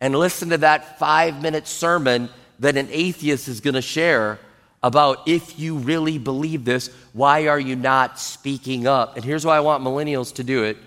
and 0.00 0.16
listen 0.16 0.48
to 0.48 0.56
that 0.58 0.98
five 0.98 1.42
minute 1.42 1.68
sermon 1.68 2.30
that 2.60 2.78
an 2.78 2.88
atheist 2.90 3.48
is 3.48 3.60
going 3.60 3.74
to 3.74 3.82
share 3.82 4.38
about 4.82 5.28
if 5.28 5.58
you 5.58 5.76
really 5.76 6.16
believe 6.16 6.64
this, 6.64 6.88
why 7.12 7.48
are 7.48 7.60
you 7.60 7.76
not 7.76 8.18
speaking 8.18 8.86
up? 8.86 9.16
And 9.16 9.26
here's 9.26 9.44
why 9.44 9.58
I 9.58 9.60
want 9.60 9.84
millennials 9.84 10.36
to 10.36 10.42
do 10.42 10.64
it. 10.64 10.78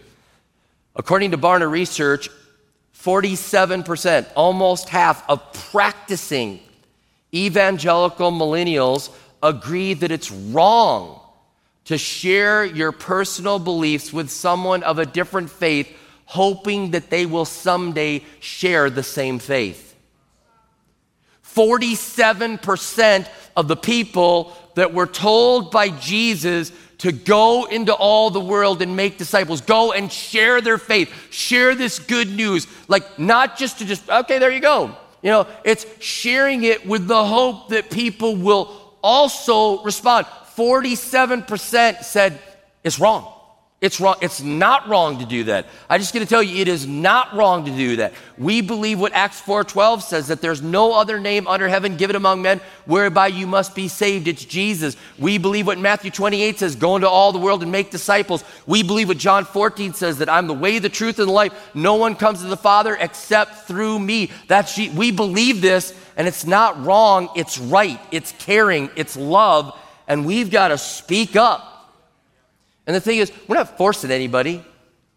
According 0.96 1.30
to 1.30 1.38
Barna 1.38 1.70
Research, 1.70 2.28
47%, 3.04 4.26
almost 4.36 4.90
half 4.90 5.30
of 5.30 5.54
practicing 5.72 6.60
evangelical 7.32 8.32
millennials 8.32 9.12
agree 9.42 9.94
that 9.94 10.12
it's 10.12 10.32
wrong 10.32 11.20
to 11.86 11.98
share 11.98 12.66
your 12.66 12.92
personal 12.92 13.60
beliefs 13.60 14.12
with 14.12 14.30
someone 14.30 14.84
of 14.84 15.00
a 15.00 15.06
different 15.06 15.50
faith, 15.50 15.90
hoping 16.26 16.92
that 16.92 17.10
they 17.10 17.26
will 17.26 17.46
someday 17.46 18.24
share 18.40 18.90
the 18.90 19.04
same 19.04 19.40
faith. 19.40 19.96
47% 21.56 23.28
of 23.56 23.68
the 23.68 23.76
people 23.76 24.56
that 24.76 24.94
were 24.94 25.08
told 25.08 25.72
by 25.72 25.90
Jesus 25.90 26.72
to 27.00 27.12
go 27.12 27.66
into 27.66 27.94
all 27.94 28.30
the 28.30 28.40
world 28.40 28.82
and 28.82 28.96
make 28.96 29.18
disciples, 29.18 29.62
go 29.62 29.92
and 29.92 30.12
share 30.12 30.62
their 30.62 30.78
faith, 30.78 31.12
share 31.32 31.74
this 31.74 32.00
good 32.00 32.30
news. 32.30 32.68
Like, 32.88 33.18
not 33.18 33.58
just 33.58 33.80
to 33.80 33.86
just, 33.86 34.08
okay, 34.10 34.40
there 34.40 34.52
you 34.52 34.60
go. 34.60 34.96
You 35.22 35.32
know, 35.32 35.48
it's 35.64 35.86
sharing 36.00 36.64
it 36.64 36.86
with 36.86 37.08
the 37.08 37.26
hope 37.26 37.70
that 37.70 37.90
people 37.90 38.36
will 38.36 38.87
also 39.02 39.84
respond. 39.84 40.26
47% 40.56 42.04
said 42.04 42.40
it's 42.84 43.00
wrong. 43.00 43.34
It's 43.80 44.00
wrong. 44.00 44.16
It's 44.22 44.42
not 44.42 44.88
wrong 44.88 45.20
to 45.20 45.26
do 45.26 45.44
that. 45.44 45.68
I 45.88 46.00
just 46.00 46.12
going 46.12 46.26
to 46.26 46.30
tell 46.30 46.42
you, 46.42 46.64
it 46.64 46.68
is 46.68 46.88
not 46.88 47.36
wrong 47.36 47.66
to 47.66 47.72
do 47.72 47.98
that. 47.98 48.14
We 48.36 48.62
believe 48.62 49.00
what 49.00 49.14
Acts 49.14 49.40
4:12 49.40 50.02
says 50.02 50.30
that 50.30 50.42
there's 50.42 50.64
no 50.64 50.94
other 50.94 51.20
name 51.20 51.46
under 51.46 51.68
heaven 51.68 51.96
given 51.96 52.16
among 52.16 52.42
men 52.42 52.60
whereby 52.86 53.28
you 53.28 53.46
must 53.46 53.76
be 53.76 53.88
saved. 53.88 54.28
It's 54.28 54.44
Jesus. 54.44 54.98
We 55.20 55.38
believe 55.38 55.68
what 55.68 55.78
Matthew 55.78 56.10
28 56.10 56.58
says, 56.58 56.76
go 56.76 56.96
into 56.96 57.08
all 57.08 57.32
the 57.32 57.38
world 57.38 57.62
and 57.62 57.72
make 57.72 57.92
disciples. 57.92 58.44
We 58.66 58.82
believe 58.82 59.10
what 59.10 59.20
John 59.20 59.46
14 59.46 59.94
says 59.94 60.18
that 60.18 60.30
I'm 60.30 60.48
the 60.48 60.56
way, 60.56 60.80
the 60.80 60.90
truth, 60.90 61.20
and 61.20 61.28
the 61.28 61.34
life. 61.34 61.54
No 61.76 61.96
one 61.96 62.16
comes 62.16 62.42
to 62.42 62.48
the 62.48 62.58
Father 62.58 62.98
except 63.00 63.68
through 63.68 64.00
me. 64.00 64.32
That's 64.48 64.76
we 64.76 65.12
believe 65.12 65.62
this, 65.62 65.94
and 66.16 66.28
it's 66.28 66.48
not 66.48 66.84
wrong. 66.84 67.30
It's 67.36 67.60
right. 67.60 68.00
It's 68.10 68.32
caring. 68.40 68.90
It's 68.96 69.16
love, 69.16 69.80
and 70.08 70.26
we've 70.26 70.50
got 70.50 70.70
to 70.70 70.80
speak 70.80 71.36
up 71.36 71.76
and 72.88 72.96
the 72.96 73.02
thing 73.02 73.20
is, 73.20 73.32
we're 73.48 73.58
not 73.58 73.78
forcing 73.78 74.10
anybody. 74.10 74.64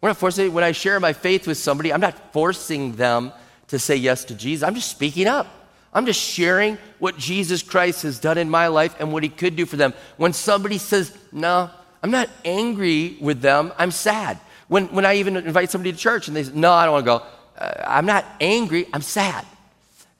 We're 0.00 0.10
not 0.10 0.16
forcing, 0.16 0.52
when 0.52 0.64
I 0.64 0.72
share 0.72 0.98
my 0.98 1.12
faith 1.12 1.46
with 1.46 1.56
somebody, 1.56 1.92
I'm 1.92 2.00
not 2.00 2.32
forcing 2.32 2.96
them 2.96 3.32
to 3.68 3.78
say 3.78 3.96
yes 3.96 4.24
to 4.26 4.34
Jesus. 4.34 4.66
I'm 4.66 4.74
just 4.74 4.90
speaking 4.90 5.26
up. 5.26 5.46
I'm 5.92 6.06
just 6.06 6.20
sharing 6.20 6.78
what 6.98 7.16
Jesus 7.16 7.62
Christ 7.62 8.02
has 8.02 8.18
done 8.18 8.38
in 8.38 8.48
my 8.48 8.68
life 8.68 8.94
and 9.00 9.12
what 9.12 9.22
he 9.22 9.28
could 9.28 9.56
do 9.56 9.66
for 9.66 9.76
them. 9.76 9.92
When 10.16 10.32
somebody 10.32 10.78
says, 10.78 11.16
no, 11.32 11.70
I'm 12.02 12.10
not 12.10 12.28
angry 12.44 13.16
with 13.20 13.40
them, 13.40 13.72
I'm 13.78 13.90
sad. 13.90 14.38
When, 14.68 14.86
when 14.88 15.04
I 15.04 15.16
even 15.16 15.36
invite 15.36 15.70
somebody 15.70 15.92
to 15.92 15.98
church 15.98 16.28
and 16.28 16.36
they 16.36 16.44
say, 16.44 16.52
no, 16.54 16.72
I 16.72 16.84
don't 16.84 16.92
want 16.92 17.04
to 17.04 17.06
go, 17.06 17.22
uh, 17.58 17.84
I'm 17.86 18.06
not 18.06 18.24
angry, 18.40 18.86
I'm 18.92 19.02
sad. 19.02 19.44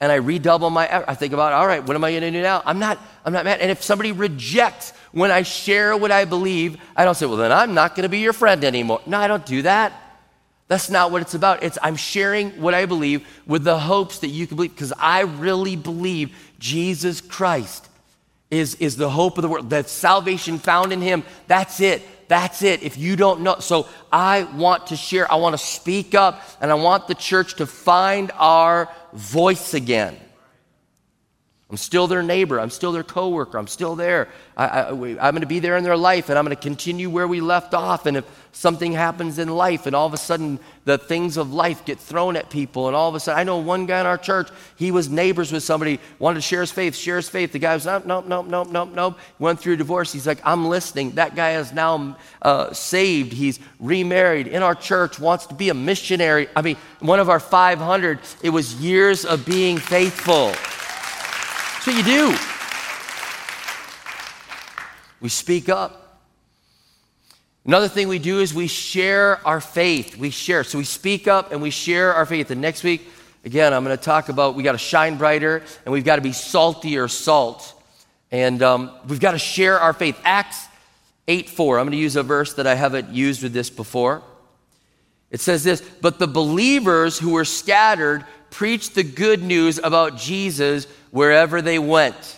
And 0.01 0.11
I 0.11 0.15
redouble 0.15 0.71
my 0.71 0.87
effort. 0.87 1.05
I 1.07 1.15
think 1.15 1.31
about, 1.31 1.53
all 1.53 1.67
right, 1.67 1.85
what 1.85 1.95
am 1.95 2.03
I 2.03 2.11
going 2.11 2.23
to 2.23 2.31
do 2.31 2.41
now? 2.41 2.63
I'm 2.65 2.79
not, 2.79 2.99
I'm 3.23 3.31
not 3.31 3.45
mad. 3.45 3.61
And 3.61 3.69
if 3.71 3.83
somebody 3.83 4.11
rejects 4.11 4.91
when 5.11 5.29
I 5.31 5.43
share 5.43 5.95
what 5.95 6.11
I 6.11 6.25
believe, 6.25 6.81
I 6.95 7.05
don't 7.05 7.15
say, 7.15 7.27
well, 7.27 7.37
then 7.37 7.51
I'm 7.51 7.73
not 7.75 7.95
going 7.95 8.03
to 8.03 8.09
be 8.09 8.19
your 8.19 8.33
friend 8.33 8.63
anymore. 8.63 8.99
No, 9.05 9.19
I 9.19 9.27
don't 9.27 9.45
do 9.45 9.61
that. 9.61 9.93
That's 10.67 10.89
not 10.89 11.11
what 11.11 11.21
it's 11.21 11.35
about. 11.35 11.63
It's 11.63 11.77
I'm 11.83 11.97
sharing 11.97 12.61
what 12.61 12.73
I 12.73 12.85
believe 12.85 13.27
with 13.45 13.63
the 13.63 13.77
hopes 13.77 14.19
that 14.19 14.29
you 14.29 14.47
can 14.47 14.55
believe 14.55 14.73
because 14.73 14.93
I 14.97 15.21
really 15.21 15.75
believe 15.75 16.35
Jesus 16.59 17.21
Christ 17.21 17.87
is, 18.49 18.75
is 18.75 18.97
the 18.97 19.09
hope 19.09 19.37
of 19.37 19.43
the 19.43 19.49
world. 19.49 19.69
That 19.69 19.89
salvation 19.89 20.57
found 20.57 20.93
in 20.93 21.01
him, 21.01 21.23
that's 21.47 21.79
it. 21.79 22.01
That's 22.27 22.61
it. 22.63 22.83
If 22.83 22.97
you 22.97 23.17
don't 23.17 23.41
know, 23.41 23.59
so 23.59 23.89
I 24.11 24.43
want 24.43 24.87
to 24.87 24.95
share, 24.95 25.29
I 25.29 25.35
want 25.35 25.53
to 25.53 25.57
speak 25.57 26.15
up, 26.15 26.41
and 26.61 26.71
I 26.71 26.75
want 26.75 27.09
the 27.09 27.15
church 27.15 27.55
to 27.55 27.67
find 27.67 28.31
our 28.37 28.87
voice 29.13 29.73
again. 29.73 30.17
I'm 31.71 31.77
still 31.77 32.05
their 32.07 32.21
neighbor. 32.21 32.59
I'm 32.59 32.69
still 32.69 32.91
their 32.91 33.01
coworker. 33.01 33.57
I'm 33.57 33.67
still 33.67 33.95
there. 33.95 34.27
I, 34.57 34.89
am 34.89 34.97
going 34.99 35.39
to 35.39 35.45
be 35.47 35.59
there 35.59 35.77
in 35.77 35.85
their 35.85 35.95
life, 35.95 36.27
and 36.27 36.37
I'm 36.37 36.43
going 36.43 36.55
to 36.55 36.61
continue 36.61 37.09
where 37.09 37.29
we 37.29 37.39
left 37.39 37.73
off. 37.73 38.05
And 38.05 38.17
if 38.17 38.25
something 38.51 38.91
happens 38.91 39.39
in 39.39 39.47
life, 39.47 39.85
and 39.85 39.95
all 39.95 40.05
of 40.05 40.13
a 40.13 40.17
sudden 40.17 40.59
the 40.83 40.97
things 40.97 41.37
of 41.37 41.53
life 41.53 41.85
get 41.85 41.97
thrown 41.97 42.35
at 42.35 42.49
people, 42.49 42.87
and 42.87 42.95
all 42.95 43.07
of 43.07 43.15
a 43.15 43.21
sudden, 43.21 43.39
I 43.39 43.45
know 43.45 43.59
one 43.59 43.85
guy 43.85 44.01
in 44.01 44.05
our 44.05 44.17
church, 44.17 44.49
he 44.75 44.91
was 44.91 45.09
neighbors 45.09 45.53
with 45.53 45.63
somebody, 45.63 46.01
wanted 46.19 46.35
to 46.35 46.41
share 46.41 46.59
his 46.59 46.73
faith, 46.73 46.93
share 46.93 47.15
his 47.15 47.29
faith. 47.29 47.53
The 47.53 47.59
guy 47.59 47.73
was, 47.73 47.85
nope, 47.85 48.05
nope, 48.05 48.25
nope, 48.27 48.47
nope, 48.47 48.69
nope, 48.69 48.89
nope. 48.93 49.19
Went 49.39 49.57
through 49.57 49.77
divorce. 49.77 50.11
He's 50.11 50.27
like, 50.27 50.39
I'm 50.43 50.67
listening. 50.67 51.11
That 51.11 51.37
guy 51.37 51.53
is 51.53 51.71
now 51.71 52.17
uh, 52.41 52.73
saved. 52.73 53.31
He's 53.31 53.61
remarried 53.79 54.47
in 54.47 54.61
our 54.61 54.75
church, 54.75 55.21
wants 55.21 55.45
to 55.45 55.53
be 55.53 55.69
a 55.69 55.73
missionary. 55.73 56.49
I 56.53 56.63
mean, 56.63 56.75
one 56.99 57.21
of 57.21 57.29
our 57.29 57.39
500, 57.39 58.19
it 58.43 58.49
was 58.49 58.75
years 58.75 59.23
of 59.23 59.45
being 59.45 59.77
faithful. 59.77 60.51
That's 61.83 61.97
what 61.97 62.05
you 62.05 62.13
do. 62.13 62.37
We 65.19 65.29
speak 65.29 65.67
up. 65.67 66.19
Another 67.65 67.87
thing 67.87 68.07
we 68.07 68.19
do 68.19 68.39
is 68.39 68.53
we 68.53 68.67
share 68.67 69.39
our 69.47 69.59
faith. 69.59 70.15
We 70.15 70.29
share. 70.29 70.63
So 70.63 70.77
we 70.77 70.83
speak 70.83 71.27
up 71.27 71.51
and 71.51 71.59
we 71.59 71.71
share 71.71 72.13
our 72.13 72.27
faith. 72.27 72.51
And 72.51 72.61
next 72.61 72.83
week, 72.83 73.09
again, 73.45 73.73
I'm 73.73 73.83
going 73.83 73.97
to 73.97 74.03
talk 74.03 74.29
about 74.29 74.53
we 74.53 74.61
got 74.61 74.73
to 74.73 74.77
shine 74.77 75.17
brighter 75.17 75.63
and 75.83 75.91
we've 75.91 76.05
got 76.05 76.17
to 76.17 76.21
be 76.21 76.33
saltier 76.33 77.07
salt. 77.07 77.73
And 78.29 78.61
um, 78.61 78.91
we've 79.07 79.19
got 79.19 79.31
to 79.31 79.39
share 79.39 79.79
our 79.79 79.93
faith. 79.93 80.19
Acts 80.23 80.67
8 81.27 81.49
4. 81.49 81.79
I'm 81.79 81.85
going 81.85 81.93
to 81.93 81.97
use 81.97 82.15
a 82.15 82.21
verse 82.21 82.53
that 82.55 82.67
I 82.67 82.75
haven't 82.75 83.09
used 83.09 83.41
with 83.41 83.53
this 83.53 83.71
before. 83.71 84.21
It 85.31 85.39
says 85.39 85.63
this 85.63 85.81
But 85.81 86.19
the 86.19 86.27
believers 86.27 87.17
who 87.17 87.31
were 87.31 87.45
scattered 87.45 88.23
preached 88.51 88.93
the 88.93 89.03
good 89.03 89.41
news 89.41 89.79
about 89.79 90.17
Jesus 90.17 90.85
wherever 91.09 91.61
they 91.63 91.79
went. 91.79 92.37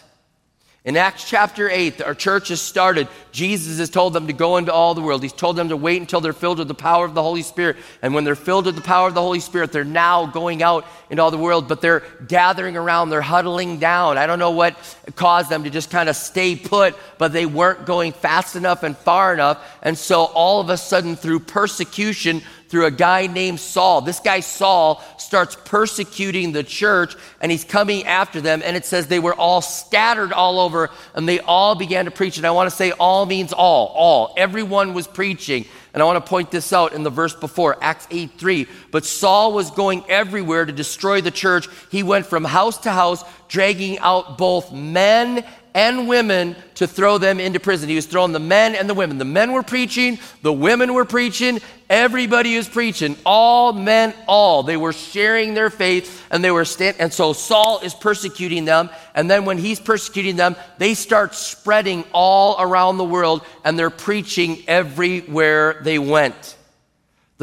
In 0.85 0.97
Acts 0.97 1.29
chapter 1.29 1.69
8, 1.69 2.01
our 2.01 2.13
church 2.13 2.49
has 2.49 2.61
started. 2.61 3.07
Jesus 3.31 3.77
has 3.77 3.89
told 3.89 4.11
them 4.11 4.27
to 4.27 4.33
go 4.33 4.57
into 4.57 4.73
all 4.73 4.93
the 4.93 5.01
world. 5.01 5.23
He's 5.23 5.31
told 5.31 5.55
them 5.55 5.69
to 5.69 5.77
wait 5.77 6.01
until 6.01 6.19
they're 6.19 6.33
filled 6.33 6.59
with 6.59 6.67
the 6.67 6.73
power 6.73 7.05
of 7.05 7.13
the 7.13 7.23
Holy 7.23 7.41
Spirit. 7.41 7.77
And 8.01 8.13
when 8.13 8.25
they're 8.25 8.35
filled 8.35 8.65
with 8.65 8.75
the 8.75 8.81
power 8.81 9.07
of 9.07 9.13
the 9.13 9.21
Holy 9.21 9.39
Spirit, 9.39 9.71
they're 9.71 9.85
now 9.85 10.25
going 10.25 10.61
out 10.61 10.85
into 11.09 11.23
all 11.23 11.31
the 11.31 11.37
world, 11.37 11.69
but 11.69 11.79
they're 11.79 12.03
gathering 12.27 12.75
around, 12.75 13.11
they're 13.11 13.21
huddling 13.21 13.79
down. 13.79 14.17
I 14.17 14.27
don't 14.27 14.39
know 14.39 14.51
what 14.51 14.75
caused 15.15 15.49
them 15.49 15.63
to 15.63 15.69
just 15.69 15.89
kind 15.89 16.09
of 16.09 16.17
stay 16.17 16.57
put, 16.57 16.97
but 17.17 17.31
they 17.31 17.45
weren't 17.45 17.85
going 17.85 18.11
fast 18.11 18.57
enough 18.57 18.83
and 18.83 18.97
far 18.97 19.33
enough. 19.33 19.65
And 19.83 19.97
so 19.97 20.25
all 20.25 20.59
of 20.59 20.69
a 20.69 20.75
sudden, 20.75 21.15
through 21.15 21.39
persecution, 21.39 22.41
through 22.73 22.85
a 22.87 22.91
guy 22.91 23.27
named 23.27 23.59
Saul. 23.59 24.01
This 24.01 24.19
guy, 24.19 24.39
Saul, 24.39 25.03
starts 25.19 25.55
persecuting 25.63 26.53
the 26.53 26.63
church 26.63 27.15
and 27.39 27.51
he's 27.51 27.63
coming 27.63 28.07
after 28.07 28.41
them. 28.41 28.63
And 28.65 28.75
it 28.75 28.83
says 28.83 29.05
they 29.05 29.19
were 29.19 29.35
all 29.35 29.61
scattered 29.61 30.33
all 30.33 30.59
over 30.59 30.89
and 31.13 31.29
they 31.29 31.39
all 31.39 31.75
began 31.75 32.05
to 32.05 32.11
preach. 32.11 32.37
And 32.37 32.47
I 32.47 32.49
want 32.49 32.67
to 32.71 32.75
say 32.75 32.89
all 32.89 33.27
means 33.27 33.53
all, 33.53 33.93
all. 33.95 34.33
Everyone 34.37 34.95
was 34.95 35.05
preaching. 35.05 35.65
And 35.93 36.01
I 36.01 36.07
want 36.07 36.25
to 36.25 36.27
point 36.27 36.49
this 36.49 36.73
out 36.73 36.93
in 36.93 37.03
the 37.03 37.11
verse 37.11 37.35
before, 37.35 37.77
Acts 37.79 38.07
8 38.09 38.31
3. 38.39 38.67
But 38.89 39.05
Saul 39.05 39.53
was 39.53 39.69
going 39.69 40.03
everywhere 40.09 40.65
to 40.65 40.73
destroy 40.73 41.21
the 41.21 41.29
church. 41.29 41.67
He 41.91 42.01
went 42.01 42.25
from 42.25 42.43
house 42.43 42.79
to 42.79 42.91
house, 42.91 43.23
dragging 43.49 43.99
out 43.99 44.39
both 44.39 44.71
men 44.71 45.45
and 45.73 46.07
women 46.07 46.55
to 46.75 46.87
throw 46.87 47.17
them 47.17 47.39
into 47.39 47.59
prison. 47.59 47.89
He 47.89 47.95
was 47.95 48.05
throwing 48.05 48.31
the 48.31 48.39
men 48.39 48.75
and 48.75 48.89
the 48.89 48.93
women. 48.93 49.17
The 49.17 49.25
men 49.25 49.53
were 49.53 49.63
preaching, 49.63 50.19
the 50.41 50.53
women 50.53 50.93
were 50.93 51.05
preaching, 51.05 51.59
everybody 51.89 52.57
was 52.57 52.67
preaching. 52.67 53.17
All 53.25 53.73
men, 53.73 54.13
all. 54.27 54.63
They 54.63 54.77
were 54.77 54.93
sharing 54.93 55.53
their 55.53 55.69
faith 55.69 56.25
and 56.29 56.43
they 56.43 56.51
were 56.51 56.65
stand 56.65 56.97
and 56.99 57.11
so 57.11 57.33
Saul 57.33 57.79
is 57.79 57.93
persecuting 57.93 58.65
them. 58.65 58.89
And 59.15 59.29
then 59.29 59.45
when 59.45 59.57
he's 59.57 59.79
persecuting 59.79 60.35
them, 60.35 60.55
they 60.77 60.93
start 60.93 61.35
spreading 61.35 62.03
all 62.13 62.55
around 62.59 62.97
the 62.97 63.03
world 63.03 63.45
and 63.63 63.77
they're 63.77 63.89
preaching 63.89 64.63
everywhere 64.67 65.81
they 65.83 65.99
went. 65.99 66.57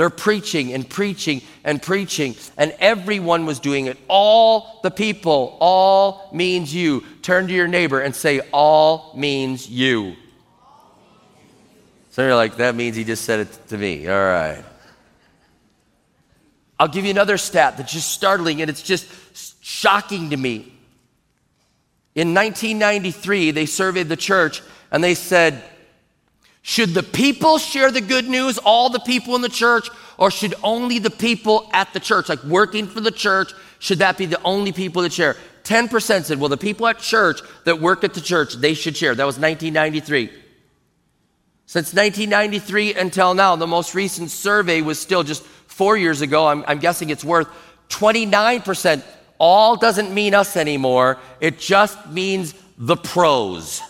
They're 0.00 0.08
preaching 0.08 0.72
and 0.72 0.88
preaching 0.88 1.42
and 1.62 1.82
preaching, 1.82 2.34
and 2.56 2.74
everyone 2.80 3.44
was 3.44 3.60
doing 3.60 3.84
it. 3.84 3.98
All 4.08 4.80
the 4.82 4.90
people, 4.90 5.58
all 5.60 6.30
means 6.32 6.74
you. 6.74 7.04
Turn 7.20 7.48
to 7.48 7.52
your 7.52 7.68
neighbor 7.68 8.00
and 8.00 8.16
say, 8.16 8.40
All 8.50 9.12
means 9.14 9.68
you. 9.68 10.16
So 12.12 12.22
you're 12.22 12.34
like, 12.34 12.56
That 12.56 12.76
means 12.76 12.96
he 12.96 13.04
just 13.04 13.26
said 13.26 13.40
it 13.40 13.68
to 13.68 13.76
me. 13.76 14.08
All 14.08 14.14
right. 14.14 14.64
I'll 16.78 16.88
give 16.88 17.04
you 17.04 17.10
another 17.10 17.36
stat 17.36 17.76
that's 17.76 17.92
just 17.92 18.08
startling 18.08 18.62
and 18.62 18.70
it's 18.70 18.82
just 18.82 19.06
shocking 19.62 20.30
to 20.30 20.38
me. 20.38 20.72
In 22.14 22.32
1993, 22.32 23.50
they 23.50 23.66
surveyed 23.66 24.08
the 24.08 24.16
church 24.16 24.62
and 24.90 25.04
they 25.04 25.12
said, 25.12 25.62
should 26.70 26.90
the 26.90 27.02
people 27.02 27.58
share 27.58 27.90
the 27.90 28.00
good 28.00 28.28
news, 28.28 28.56
all 28.58 28.90
the 28.90 29.00
people 29.00 29.34
in 29.34 29.42
the 29.42 29.48
church, 29.48 29.88
or 30.18 30.30
should 30.30 30.54
only 30.62 31.00
the 31.00 31.10
people 31.10 31.68
at 31.72 31.92
the 31.92 31.98
church, 31.98 32.28
like 32.28 32.44
working 32.44 32.86
for 32.86 33.00
the 33.00 33.10
church, 33.10 33.52
should 33.80 33.98
that 33.98 34.16
be 34.16 34.24
the 34.24 34.40
only 34.44 34.70
people 34.70 35.02
that 35.02 35.12
share? 35.12 35.34
10% 35.64 36.22
said, 36.22 36.38
well, 36.38 36.48
the 36.48 36.56
people 36.56 36.86
at 36.86 37.00
church 37.00 37.40
that 37.64 37.80
work 37.80 38.04
at 38.04 38.14
the 38.14 38.20
church, 38.20 38.54
they 38.54 38.74
should 38.74 38.96
share. 38.96 39.16
That 39.16 39.24
was 39.24 39.36
1993. 39.36 40.26
Since 41.66 41.92
1993 41.92 42.94
until 42.94 43.34
now, 43.34 43.56
the 43.56 43.66
most 43.66 43.96
recent 43.96 44.30
survey 44.30 44.80
was 44.80 45.00
still 45.00 45.24
just 45.24 45.42
four 45.42 45.96
years 45.96 46.20
ago. 46.20 46.46
I'm, 46.46 46.64
I'm 46.68 46.78
guessing 46.78 47.10
it's 47.10 47.24
worth 47.24 47.48
29%. 47.88 49.02
All 49.38 49.74
doesn't 49.74 50.14
mean 50.14 50.36
us 50.36 50.56
anymore, 50.56 51.18
it 51.40 51.58
just 51.58 52.10
means 52.10 52.54
the 52.78 52.96
pros. 52.96 53.82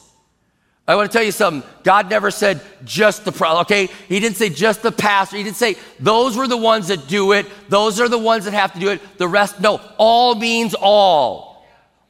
I 0.89 0.97
want 0.97 1.11
to 1.11 1.17
tell 1.17 1.25
you 1.25 1.33
something. 1.33 1.69
God 1.85 2.11
never 2.11 2.31
said 2.31 2.61
just 2.85 3.25
the 3.25 3.31
pro, 3.31 3.61
okay? 3.61 3.87
He 4.09 4.19
didn't 4.19 4.37
say 4.37 4.49
just 4.49 4.83
the 4.83 4.91
pastor. 4.91 5.37
He 5.37 5.45
didn't 5.45 5.57
say 5.57 5.77
those 6.01 6.37
were 6.37 6.49
the 6.49 6.57
ones 6.57 6.89
that 6.89 7.07
do 7.07 7.33
it. 7.33 7.47
Those 7.69 8.01
are 8.01 8.09
the 8.09 8.19
ones 8.19 8.45
that 8.47 8.55
have 8.55 8.73
to 8.73 8.81
do 8.81 8.91
it. 8.91 9.01
The 9.19 9.29
rest, 9.29 9.61
no. 9.61 9.81
All 9.99 10.35
means 10.35 10.75
all. 10.75 11.51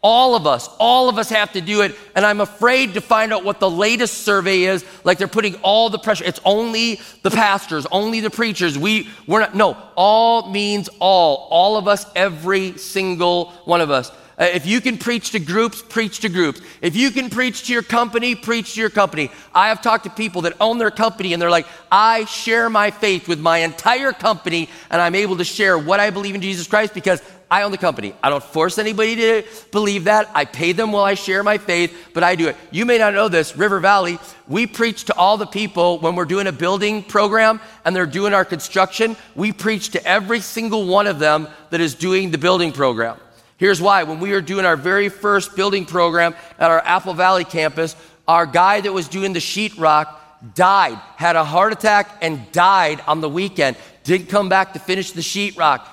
All 0.03 0.35
of 0.35 0.47
us, 0.47 0.67
all 0.79 1.11
of 1.11 1.19
us 1.19 1.29
have 1.29 1.53
to 1.53 1.61
do 1.61 1.83
it. 1.83 1.95
And 2.17 2.25
I'm 2.25 2.41
afraid 2.41 2.95
to 2.95 3.03
find 3.03 3.35
out 3.35 3.45
what 3.45 3.61
the 3.61 3.69
latest 3.69 4.19
survey 4.23 4.63
is. 4.63 4.83
Like 5.05 5.19
they're 5.19 5.29
putting 5.29 5.57
all 5.57 5.91
the 5.91 5.99
pressure. 5.99 6.25
It's 6.25 6.41
only 6.47 7.01
the 7.23 7.31
pastors, 7.31 7.87
only 7.93 8.21
the 8.21 8.31
preachers. 8.31 8.79
We, 8.79 9.11
we're 9.27 9.41
not, 9.41 9.55
no, 9.55 9.77
all 9.97 10.51
means 10.51 10.89
all. 11.01 11.49
All 11.51 11.77
of 11.77 11.87
us, 11.87 12.07
every 12.17 12.79
single 12.79 13.51
one 13.67 13.83
of 13.83 13.91
us. 13.91 14.11
Uh, 14.41 14.45
if 14.45 14.65
you 14.65 14.81
can 14.81 14.97
preach 14.97 15.33
to 15.33 15.39
groups, 15.39 15.83
preach 15.83 16.21
to 16.21 16.29
groups. 16.31 16.63
If 16.81 16.97
you 16.97 17.11
can 17.11 17.29
preach 17.29 17.67
to 17.67 17.75
your 17.75 17.83
company, 17.83 18.35
preach 18.35 18.73
to 18.75 18.81
your 18.81 18.89
company. 18.89 19.31
I 19.55 19.69
have 19.69 19.83
talked 19.83 20.05
to 20.05 20.11
people 20.11 20.43
that 20.43 20.55
own 20.61 20.79
their 20.79 20.91
company 20.91 21.35
and 21.35 21.43
they're 21.43 21.51
like, 21.51 21.67
I 21.93 22.25
share 22.25 22.71
my 22.71 22.91
faith 22.91 23.29
with 23.29 23.39
my 23.39 23.59
entire 23.59 24.13
company 24.13 24.71
and 24.89 25.03
I'm 25.03 25.15
able 25.15 25.37
to 25.37 25.45
share 25.45 25.79
what 25.79 26.01
I 26.01 26.09
believe 26.09 26.35
in 26.35 26.41
Jesus 26.41 26.67
Christ 26.67 26.95
because 26.95 27.23
I 27.51 27.65
own 27.65 27.71
the 27.71 27.77
company. 27.77 28.15
I 28.23 28.31
don't 28.31 28.43
force 28.43 28.79
anybody 28.79 29.17
to 29.17 29.43
believe 29.73 30.05
that. 30.05 30.31
I 30.35 30.47
pay 30.47 30.73
them 30.73 30.93
while 30.93 31.05
I 31.05 31.15
share 31.15 31.43
my 31.43 31.59
faith, 31.59 32.11
but 32.15 32.23
I 32.23 32.35
do 32.35 32.49
it. 32.49 32.57
You 32.71 32.87
may 32.87 32.97
not 32.97 33.13
know 33.13 33.29
this, 33.29 33.59
River 33.59 33.79
Valley, 33.79 34.19
we 34.49 34.67
preach 34.67 35.05
to 35.07 35.17
all 35.17 35.37
the 35.37 35.47
people 35.47 35.99
when 35.99 36.15
we're 36.15 36.25
doing 36.25 36.47
a 36.47 36.53
building 36.53 37.03
program 37.03 37.61
and 37.85 37.95
they're 37.95 38.07
doing 38.07 38.33
our 38.33 38.47
construction. 38.47 39.17
We 39.35 39.53
preach 39.53 39.91
to 39.91 40.07
every 40.07 40.41
single 40.41 40.87
one 40.87 41.07
of 41.07 41.19
them 41.19 41.47
that 41.69 41.83
is 41.83 41.95
doing 41.95 42.31
the 42.31 42.39
building 42.39 42.73
program. 42.73 43.19
Here's 43.61 43.79
why. 43.79 44.05
When 44.05 44.21
we 44.21 44.33
were 44.33 44.41
doing 44.41 44.65
our 44.65 44.75
very 44.75 45.11
first 45.11 45.55
building 45.55 45.85
program 45.85 46.35
at 46.59 46.71
our 46.71 46.81
Apple 46.81 47.13
Valley 47.13 47.45
campus, 47.45 47.95
our 48.27 48.47
guy 48.47 48.81
that 48.81 48.91
was 48.91 49.07
doing 49.07 49.35
the 49.35 49.39
sheetrock 49.39 50.17
died, 50.55 50.99
had 51.17 51.37
a 51.37 51.45
heart 51.45 51.71
attack, 51.71 52.09
and 52.23 52.51
died 52.53 53.03
on 53.07 53.21
the 53.21 53.29
weekend. 53.29 53.77
Didn't 54.03 54.31
come 54.31 54.49
back 54.49 54.73
to 54.73 54.79
finish 54.79 55.13
the 55.13 55.21
sheetrock. 55.21 55.87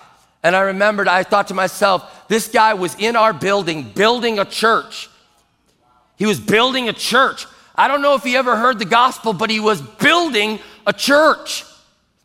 And 0.43 0.55
I 0.55 0.61
remembered, 0.61 1.09
I 1.09 1.23
thought 1.23 1.49
to 1.49 1.53
myself, 1.53 2.29
this 2.29 2.47
guy 2.47 2.73
was 2.73 2.95
in 2.99 3.17
our 3.17 3.33
building 3.33 3.91
building 3.91 4.39
a 4.39 4.45
church. 4.45 5.09
He 6.15 6.25
was 6.25 6.39
building 6.39 6.87
a 6.87 6.93
church. 6.93 7.47
I 7.75 7.89
don't 7.89 8.01
know 8.01 8.15
if 8.15 8.23
he 8.23 8.37
ever 8.37 8.55
heard 8.55 8.79
the 8.79 8.85
gospel, 8.85 9.33
but 9.33 9.49
he 9.49 9.59
was 9.59 9.81
building 9.81 10.59
a 10.85 10.93
church. 10.93 11.65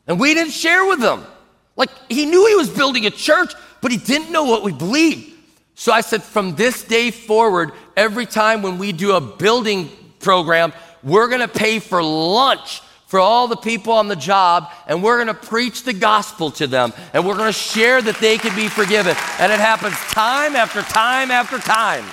And 0.07 0.21
we 0.21 0.35
didn't 0.35 0.53
share 0.53 0.87
with 0.87 1.03
him. 1.03 1.25
Like, 1.75 1.91
he 2.09 2.27
knew 2.27 2.47
he 2.47 2.55
was 2.55 2.71
building 2.71 3.07
a 3.07 3.11
church, 3.11 3.55
but 3.81 3.91
he 3.91 3.97
didn't 3.97 4.31
know 4.31 4.45
what 4.45 4.63
we 4.63 4.71
believed. 4.73 5.31
So 5.83 5.91
I 5.91 6.01
said, 6.01 6.23
from 6.23 6.55
this 6.55 6.85
day 6.85 7.11
forward, 7.11 7.73
every 7.97 8.25
time 8.25 8.63
when 8.63 8.79
we 8.79 8.93
do 8.93 9.17
a 9.17 9.21
building 9.21 9.91
program, 10.21 10.73
we're 11.03 11.27
gonna 11.27 11.49
pay 11.49 11.81
for 11.81 12.01
lunch 12.01 12.81
for 13.09 13.19
all 13.19 13.49
the 13.49 13.57
people 13.57 13.93
on 13.93 14.07
the 14.07 14.15
job, 14.15 14.71
and 14.87 15.03
we're 15.03 15.19
gonna 15.19 15.35
preach 15.35 15.83
the 15.83 15.93
gospel 15.93 16.53
to 16.53 16.69
them, 16.69 16.93
and 17.13 17.27
we're 17.27 17.37
gonna 17.37 17.53
share 17.53 18.01
that 18.01 18.15
they 18.19 18.39
can 18.39 18.55
be 18.55 18.69
forgiven. 18.69 19.17
And 19.41 19.51
it 19.51 19.59
happens 19.59 19.97
time 20.13 20.55
after 20.55 20.83
time 20.83 21.33
after 21.33 21.59
time. 21.59 22.05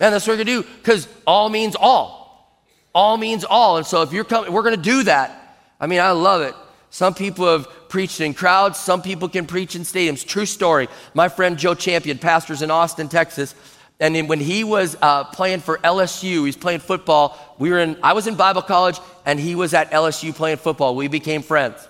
And 0.00 0.12
that's 0.12 0.26
what 0.26 0.32
we're 0.32 0.44
gonna 0.44 0.62
do, 0.62 0.68
because 0.78 1.06
all 1.28 1.48
means 1.48 1.76
all. 1.78 2.58
All 2.96 3.16
means 3.16 3.44
all. 3.44 3.76
And 3.76 3.86
so 3.86 4.02
if 4.02 4.12
you're 4.12 4.24
coming, 4.24 4.52
we're 4.52 4.64
gonna 4.64 4.76
do 4.76 5.04
that. 5.04 5.56
I 5.78 5.86
mean, 5.86 6.00
I 6.00 6.10
love 6.10 6.42
it. 6.42 6.56
Some 6.94 7.12
people 7.12 7.50
have 7.50 7.66
preached 7.88 8.20
in 8.20 8.34
crowds, 8.34 8.78
some 8.78 9.02
people 9.02 9.28
can 9.28 9.48
preach 9.48 9.74
in 9.74 9.82
stadiums. 9.82 10.24
True 10.24 10.46
story. 10.46 10.86
My 11.12 11.28
friend 11.28 11.58
Joe 11.58 11.74
Champion, 11.74 12.18
pastors 12.18 12.62
in 12.62 12.70
Austin, 12.70 13.08
Texas, 13.08 13.56
and 13.98 14.28
when 14.28 14.38
he 14.38 14.62
was 14.62 14.96
uh, 15.02 15.24
playing 15.24 15.58
for 15.58 15.78
LSU, 15.78 16.46
he's 16.46 16.56
playing 16.56 16.78
football. 16.78 17.36
We 17.58 17.70
were 17.70 17.80
in, 17.80 17.98
I 18.00 18.12
was 18.12 18.28
in 18.28 18.36
Bible 18.36 18.62
college, 18.62 19.00
and 19.26 19.40
he 19.40 19.56
was 19.56 19.74
at 19.74 19.90
LSU 19.90 20.32
playing 20.32 20.58
football. 20.58 20.94
We 20.94 21.08
became 21.08 21.42
friends. 21.42 21.88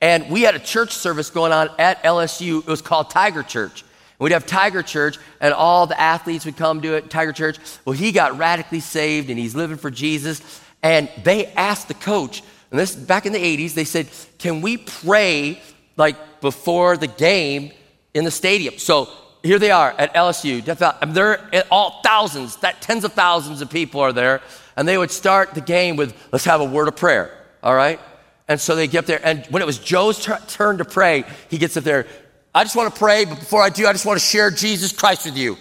And 0.00 0.28
we 0.28 0.42
had 0.42 0.56
a 0.56 0.58
church 0.58 0.90
service 0.90 1.30
going 1.30 1.52
on 1.52 1.70
at 1.78 2.02
LSU. 2.02 2.58
It 2.58 2.66
was 2.66 2.82
called 2.82 3.10
Tiger 3.10 3.44
Church. 3.44 3.84
We'd 4.18 4.32
have 4.32 4.44
Tiger 4.44 4.82
Church, 4.82 5.18
and 5.40 5.54
all 5.54 5.86
the 5.86 6.00
athletes 6.00 6.44
would 6.46 6.56
come 6.56 6.80
to 6.82 6.94
it, 6.94 7.10
Tiger 7.10 7.32
Church. 7.32 7.58
Well, 7.84 7.94
he 7.94 8.10
got 8.10 8.38
radically 8.38 8.80
saved, 8.80 9.30
and 9.30 9.38
he's 9.38 9.54
living 9.54 9.76
for 9.76 9.92
Jesus. 9.92 10.60
And 10.82 11.08
they 11.22 11.46
asked 11.46 11.86
the 11.86 11.94
coach, 11.94 12.42
and 12.70 12.78
this 12.78 12.94
back 12.94 13.26
in 13.26 13.32
the 13.32 13.38
80s, 13.38 13.74
they 13.74 13.84
said, 13.84 14.08
Can 14.38 14.60
we 14.60 14.76
pray 14.76 15.60
like 15.96 16.40
before 16.40 16.96
the 16.96 17.06
game 17.06 17.72
in 18.14 18.24
the 18.24 18.30
stadium? 18.30 18.78
So 18.78 19.08
here 19.42 19.58
they 19.58 19.70
are 19.70 19.94
at 19.96 20.14
LSU. 20.14 20.64
They're 20.64 21.64
all 21.70 22.00
thousands, 22.02 22.56
that 22.56 22.82
tens 22.82 23.04
of 23.04 23.12
thousands 23.12 23.62
of 23.62 23.70
people 23.70 24.00
are 24.00 24.12
there, 24.12 24.42
and 24.76 24.86
they 24.86 24.98
would 24.98 25.10
start 25.10 25.54
the 25.54 25.60
game 25.60 25.96
with, 25.96 26.14
"Let's 26.32 26.44
have 26.44 26.60
a 26.60 26.64
word 26.64 26.88
of 26.88 26.96
prayer." 26.96 27.30
All 27.62 27.74
right, 27.74 28.00
and 28.48 28.60
so 28.60 28.74
they 28.76 28.86
get 28.86 29.00
up 29.00 29.06
there, 29.06 29.20
and 29.24 29.46
when 29.50 29.62
it 29.62 29.66
was 29.66 29.78
Joe's 29.78 30.24
t- 30.24 30.32
turn 30.48 30.78
to 30.78 30.84
pray, 30.84 31.24
he 31.48 31.58
gets 31.58 31.76
up 31.76 31.84
there. 31.84 32.06
I 32.54 32.64
just 32.64 32.76
want 32.76 32.92
to 32.92 32.98
pray, 32.98 33.24
but 33.24 33.38
before 33.38 33.62
I 33.62 33.70
do, 33.70 33.86
I 33.86 33.92
just 33.92 34.06
want 34.06 34.18
to 34.18 34.24
share 34.24 34.50
Jesus 34.50 34.92
Christ 34.92 35.24
with 35.24 35.36
you. 35.36 35.56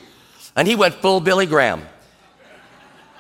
And 0.56 0.68
he 0.68 0.76
went 0.76 0.96
full 0.96 1.20
Billy 1.20 1.46
Graham. 1.46 1.86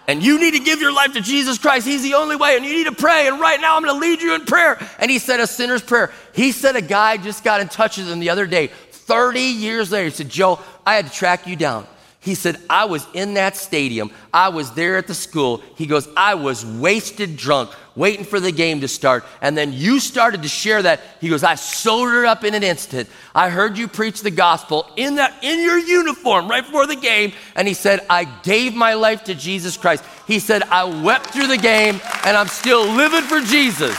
And 0.07 0.23
you 0.23 0.39
need 0.39 0.51
to 0.51 0.59
give 0.59 0.79
your 0.79 0.93
life 0.93 1.13
to 1.13 1.21
Jesus 1.21 1.57
Christ. 1.57 1.85
He's 1.85 2.01
the 2.01 2.13
only 2.13 2.37
way. 2.37 2.55
And 2.55 2.65
you 2.65 2.73
need 2.73 2.85
to 2.85 2.93
pray. 2.93 3.27
And 3.27 3.41
right 3.41 3.59
now, 3.59 3.75
I'm 3.75 3.83
going 3.83 3.93
to 3.93 3.99
lead 3.99 4.21
you 4.21 4.35
in 4.35 4.45
prayer. 4.45 4.79
And 4.99 5.11
he 5.11 5.19
said 5.19 5.41
a 5.41 5.47
sinner's 5.47 5.81
prayer. 5.81 6.11
He 6.33 6.53
said 6.53 6.77
a 6.77 6.81
guy 6.81 7.17
just 7.17 7.43
got 7.43 7.59
in 7.59 7.67
touch 7.67 7.97
with 7.97 8.09
him 8.09 8.19
the 8.19 8.29
other 8.29 8.47
day 8.47 8.71
30 9.07 9.39
years 9.39 9.91
later, 9.91 10.05
he 10.05 10.11
said, 10.11 10.29
Joe, 10.29 10.59
I 10.85 10.95
had 10.95 11.07
to 11.07 11.11
track 11.11 11.47
you 11.47 11.55
down. 11.55 11.87
He 12.27 12.35
said, 12.35 12.59
I 12.69 12.83
was 12.83 13.07
in 13.13 13.35
that 13.35 13.55
stadium. 13.55 14.11
I 14.33 14.49
was 14.49 14.71
there 14.71 14.97
at 14.97 15.07
the 15.07 15.13
school. 15.13 15.63
He 15.77 15.85
goes, 15.85 16.09
I 16.17 16.35
was 16.35 16.65
wasted 16.65 17.37
drunk, 17.37 17.69
waiting 17.95 18.25
for 18.25 18.41
the 18.41 18.51
game 18.51 18.81
to 18.81 18.89
start. 18.89 19.23
And 19.41 19.57
then 19.57 19.71
you 19.71 20.01
started 20.01 20.41
to 20.41 20.49
share 20.49 20.81
that. 20.81 20.99
He 21.21 21.29
goes, 21.29 21.45
I 21.45 21.55
sobered 21.55 22.25
up 22.25 22.43
in 22.43 22.53
an 22.53 22.63
instant. 22.63 23.07
I 23.33 23.47
heard 23.47 23.77
you 23.77 23.87
preach 23.87 24.23
the 24.23 24.29
gospel 24.29 24.91
in 24.97 25.15
that, 25.15 25.41
in 25.41 25.61
your 25.61 25.77
uniform 25.77 26.49
right 26.49 26.65
before 26.65 26.85
the 26.85 26.97
game. 26.97 27.31
And 27.55 27.65
he 27.65 27.73
said, 27.73 28.05
I 28.09 28.25
gave 28.25 28.75
my 28.75 28.95
life 28.95 29.23
to 29.23 29.33
Jesus 29.33 29.77
Christ. 29.77 30.03
He 30.27 30.39
said, 30.39 30.63
I 30.63 30.83
wept 30.83 31.27
through 31.27 31.47
the 31.47 31.55
game 31.55 32.01
and 32.25 32.35
I'm 32.35 32.49
still 32.49 32.85
living 32.91 33.21
for 33.21 33.39
Jesus. 33.39 33.97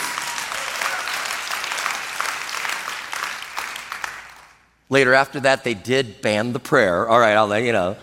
Later, 4.90 5.14
after 5.14 5.40
that, 5.40 5.64
they 5.64 5.72
did 5.72 6.20
ban 6.20 6.52
the 6.52 6.60
prayer. 6.60 7.08
All 7.08 7.18
right, 7.18 7.32
I'll 7.32 7.46
let 7.46 7.62
you 7.62 7.72
know. 7.72 7.96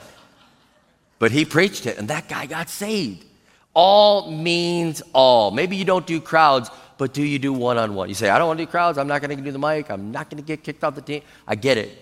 But 1.19 1.32
he 1.32 1.45
preached 1.45 1.86
it, 1.86 1.97
and 1.97 2.08
that 2.10 2.28
guy 2.28 2.45
got 2.45 2.69
saved. 2.69 3.25
All 3.73 4.32
means 4.32 5.01
all. 5.13 5.51
Maybe 5.51 5.75
you 5.75 5.86
don't 5.86 6.06
do 6.06 6.21
crowds, 6.21 6.69
but 6.97 7.13
do 7.13 7.23
you 7.23 7.39
do 7.39 7.54
one 7.54 7.78
on 7.78 7.95
one? 7.95 8.10
You 8.10 8.15
say, 8.15 8.30
I 8.30 8.38
don't 8.38 8.47
want 8.47 8.60
to 8.60 8.65
do 8.65 8.71
crowds. 8.71 8.97
I'm 8.97 9.08
not 9.08 9.21
going 9.21 9.36
to 9.36 9.43
do 9.43 9.51
the 9.51 9.60
mic. 9.60 9.89
I'm 9.89 10.12
not 10.12 10.30
going 10.30 10.41
to 10.41 10.47
get 10.47 10.63
kicked 10.63 10.84
off 10.84 10.95
the 10.95 11.01
team. 11.01 11.21
I 11.47 11.56
get 11.56 11.78
it. 11.78 11.97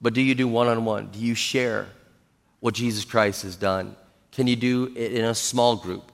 But 0.00 0.14
do 0.14 0.22
you 0.22 0.34
do 0.34 0.48
one 0.48 0.68
on 0.68 0.84
one? 0.84 1.08
Do 1.08 1.18
you 1.18 1.34
share 1.34 1.86
what 2.60 2.74
Jesus 2.74 3.04
Christ 3.04 3.42
has 3.42 3.56
done? 3.56 3.96
Can 4.32 4.46
you 4.46 4.56
do 4.56 4.92
it 4.96 5.12
in 5.12 5.24
a 5.24 5.34
small 5.34 5.76
group? 5.76 6.10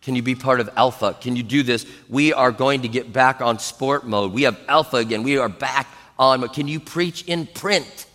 Can 0.00 0.14
you 0.14 0.22
be 0.22 0.34
part 0.34 0.60
of 0.60 0.70
Alpha? 0.76 1.16
Can 1.20 1.36
you 1.36 1.42
do 1.42 1.62
this? 1.62 1.84
We 2.08 2.32
are 2.32 2.52
going 2.52 2.82
to 2.82 2.88
get 2.88 3.12
back 3.12 3.40
on 3.40 3.58
sport 3.58 4.06
mode. 4.06 4.32
We 4.32 4.42
have 4.42 4.58
Alpha 4.68 4.96
again. 4.96 5.22
We 5.22 5.38
are 5.38 5.48
back 5.48 5.88
on, 6.18 6.48
can 6.48 6.68
you 6.68 6.80
preach 6.80 7.24
in 7.24 7.46
print? 7.46 8.06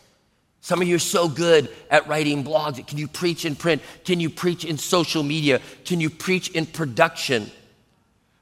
Some 0.63 0.81
of 0.81 0.87
you 0.87 0.95
are 0.95 0.99
so 0.99 1.27
good 1.27 1.67
at 1.91 2.07
writing 2.07 2.41
blogs. 2.41 2.87
Can 2.87 2.97
you 2.97 3.09
preach 3.09 3.43
in 3.43 3.53
print? 3.53 3.81
Can 4.05 4.21
you 4.21 4.29
preach 4.29 4.63
in 4.63 4.77
social 4.77 5.21
media? 5.21 5.59
Can 5.83 5.99
you 5.99 6.09
preach 6.09 6.47
in 6.51 6.65
production? 6.65 7.51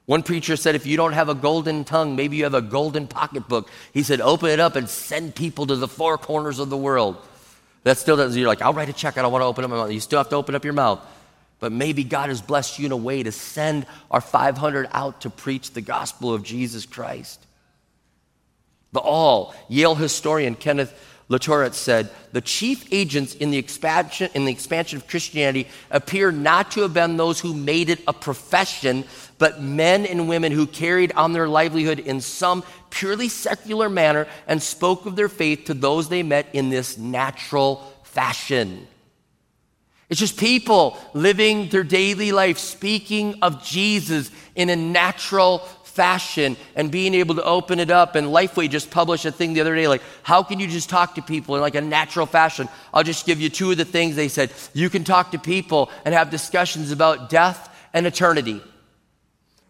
One 0.05 0.21
preacher 0.21 0.55
said, 0.55 0.75
if 0.75 0.85
you 0.85 0.97
don't 0.97 1.13
have 1.13 1.29
a 1.29 1.33
golden 1.33 1.83
tongue, 1.83 2.15
maybe 2.15 2.37
you 2.37 2.43
have 2.43 2.53
a 2.53 2.61
golden 2.61 3.07
pocketbook. 3.07 3.71
He 3.91 4.03
said, 4.03 4.21
open 4.21 4.51
it 4.51 4.59
up 4.59 4.75
and 4.75 4.87
send 4.87 5.33
people 5.33 5.65
to 5.65 5.75
the 5.75 5.87
four 5.87 6.19
corners 6.19 6.59
of 6.59 6.69
the 6.69 6.77
world. 6.77 7.17
That 7.85 7.97
still 7.97 8.17
doesn't, 8.17 8.37
you're 8.39 8.47
like, 8.47 8.61
I'll 8.61 8.73
write 8.73 8.89
a 8.89 8.93
check. 8.93 9.17
I 9.17 9.23
don't 9.23 9.31
want 9.31 9.41
to 9.41 9.47
open 9.47 9.63
up 9.63 9.71
my 9.71 9.77
mouth. 9.77 9.91
You 9.91 9.99
still 9.99 10.19
have 10.19 10.29
to 10.29 10.35
open 10.35 10.53
up 10.53 10.63
your 10.63 10.73
mouth. 10.73 11.03
But 11.59 11.71
maybe 11.71 12.03
God 12.03 12.29
has 12.29 12.39
blessed 12.39 12.77
you 12.77 12.85
in 12.85 12.91
a 12.91 12.97
way 12.97 13.23
to 13.23 13.31
send 13.31 13.87
our 14.11 14.21
500 14.21 14.89
out 14.91 15.21
to 15.21 15.31
preach 15.31 15.71
the 15.71 15.81
gospel 15.81 16.35
of 16.35 16.43
Jesus 16.43 16.85
Christ. 16.85 17.43
The 18.91 18.99
all. 18.99 19.55
Yale 19.69 19.95
historian 19.95 20.53
Kenneth 20.53 20.93
Latourette 21.31 21.75
said, 21.75 22.09
the 22.33 22.41
chief 22.41 22.85
agents 22.91 23.35
in 23.35 23.51
the, 23.51 23.57
expansion, 23.57 24.29
in 24.33 24.43
the 24.43 24.51
expansion 24.51 24.97
of 24.97 25.07
Christianity 25.07 25.69
appear 25.89 26.29
not 26.29 26.71
to 26.71 26.81
have 26.81 26.93
been 26.93 27.15
those 27.15 27.39
who 27.39 27.53
made 27.53 27.89
it 27.89 28.01
a 28.05 28.11
profession, 28.11 29.05
but 29.37 29.61
men 29.61 30.05
and 30.05 30.27
women 30.27 30.51
who 30.51 30.67
carried 30.67 31.13
on 31.13 31.31
their 31.31 31.47
livelihood 31.47 31.99
in 31.99 32.19
some 32.19 32.65
purely 32.89 33.29
secular 33.29 33.89
manner 33.89 34.27
and 34.45 34.61
spoke 34.61 35.05
of 35.05 35.15
their 35.15 35.29
faith 35.29 35.63
to 35.65 35.73
those 35.73 36.09
they 36.09 36.21
met 36.21 36.47
in 36.51 36.69
this 36.69 36.97
natural 36.97 37.77
fashion. 38.03 38.85
It's 40.09 40.19
just 40.19 40.37
people 40.37 40.97
living 41.13 41.69
their 41.69 41.85
daily 41.85 42.33
life, 42.33 42.57
speaking 42.57 43.39
of 43.41 43.63
Jesus 43.63 44.29
in 44.55 44.69
a 44.69 44.75
natural 44.75 45.59
fashion 45.91 46.57
and 46.75 46.91
being 46.91 47.13
able 47.13 47.35
to 47.35 47.43
open 47.43 47.79
it 47.79 47.91
up. 47.91 48.15
And 48.15 48.27
Lifeway 48.27 48.69
just 48.69 48.89
published 48.89 49.25
a 49.25 49.31
thing 49.31 49.53
the 49.53 49.61
other 49.61 49.75
day 49.75 49.87
like, 49.87 50.01
how 50.23 50.41
can 50.43 50.59
you 50.59 50.67
just 50.67 50.89
talk 50.89 51.15
to 51.15 51.21
people 51.21 51.55
in 51.55 51.61
like 51.61 51.75
a 51.75 51.81
natural 51.81 52.25
fashion? 52.25 52.69
I'll 52.93 53.03
just 53.03 53.25
give 53.25 53.39
you 53.39 53.49
two 53.49 53.71
of 53.71 53.77
the 53.77 53.85
things 53.85 54.15
they 54.15 54.27
said. 54.27 54.51
You 54.73 54.89
can 54.89 55.03
talk 55.03 55.31
to 55.31 55.39
people 55.39 55.91
and 56.05 56.15
have 56.15 56.29
discussions 56.29 56.91
about 56.91 57.29
death 57.29 57.69
and 57.93 58.07
eternity. 58.07 58.61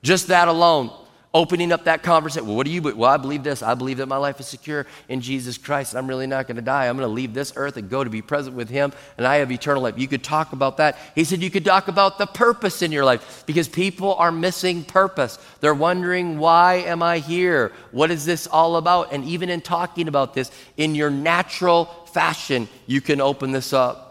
Just 0.04 0.28
that 0.28 0.48
alone. 0.48 0.92
Opening 1.34 1.72
up 1.72 1.86
that 1.86 2.04
conversation. 2.04 2.46
Well, 2.46 2.58
what 2.58 2.66
do 2.66 2.72
you 2.72 2.82
believe? 2.82 2.98
Well, 2.98 3.10
I 3.10 3.18
believe 3.18 3.44
this. 3.44 3.64
I 3.64 3.74
believe 3.74 3.98
that 3.98 4.08
my 4.08 4.18
life 4.18 4.40
is 4.40 4.48
secure 4.48 4.86
in 5.08 5.22
Jesus 5.22 5.58
Christ. 5.58 5.96
I'm 5.96 6.08
really 6.08 6.28
not 6.28 6.48
going 6.48 6.58
to 6.58 6.62
die. 6.62 6.88
I'm 6.88 6.98
going 6.98 7.08
to 7.08 7.14
leave 7.14 7.34
this 7.34 7.54
earth 7.56 7.78
and 7.78 7.90
go 7.90 8.04
to 8.04 8.10
be 8.10 8.22
present 8.22 8.56
with 8.56 8.70
Him, 8.70 8.92
and 9.18 9.26
I 9.26 9.38
have 9.38 9.52
eternal 9.52 9.84
life. 9.84 9.98
You 9.98 10.08
could 10.08 10.24
talk 10.24 10.52
about 10.52 10.78
that. 10.78 10.98
He 11.16 11.24
said 11.24 11.42
you 11.42 11.50
could 11.50 11.66
talk 11.66 11.88
about 11.88 12.18
the 12.18 12.28
purpose 12.28 12.82
in 12.82 12.92
your 12.92 13.06
life 13.06 13.44
because 13.46 13.70
people 13.70 14.16
are 14.16 14.32
missing 14.32 14.84
purpose. 14.84 15.40
They're 15.62 15.74
wondering, 15.74 16.38
why 16.38 16.76
am 16.76 17.02
I 17.02 17.20
here? 17.20 17.72
What 17.92 18.12
is 18.12 18.26
this 18.26 18.48
all 18.48 18.76
about? 18.76 19.14
And 19.14 19.24
even 19.24 19.50
in 19.50 19.62
talking 19.62 20.08
about 20.10 20.34
this, 20.34 20.52
in 20.76 20.96
your 20.96 21.10
natural 21.10 21.86
fashion, 22.12 22.68
you 22.88 23.00
can 23.00 23.22
open 23.22 23.52
this 23.52 23.72
up. 23.72 24.11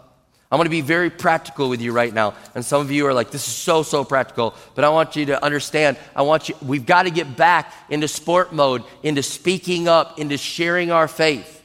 I'm 0.51 0.57
going 0.57 0.65
to 0.65 0.69
be 0.69 0.81
very 0.81 1.09
practical 1.09 1.69
with 1.69 1.79
you 1.79 1.93
right 1.93 2.13
now. 2.13 2.33
And 2.55 2.65
some 2.65 2.81
of 2.81 2.91
you 2.91 3.07
are 3.07 3.13
like, 3.13 3.31
this 3.31 3.47
is 3.47 3.53
so, 3.53 3.83
so 3.83 4.03
practical. 4.03 4.53
But 4.75 4.83
I 4.83 4.89
want 4.89 5.15
you 5.15 5.27
to 5.27 5.41
understand, 5.41 5.97
I 6.13 6.23
want 6.23 6.49
you, 6.49 6.55
we've 6.61 6.85
got 6.85 7.03
to 7.03 7.09
get 7.09 7.37
back 7.37 7.73
into 7.89 8.09
sport 8.09 8.51
mode, 8.51 8.83
into 9.01 9.23
speaking 9.23 9.87
up, 9.87 10.19
into 10.19 10.37
sharing 10.37 10.91
our 10.91 11.07
faith. 11.07 11.59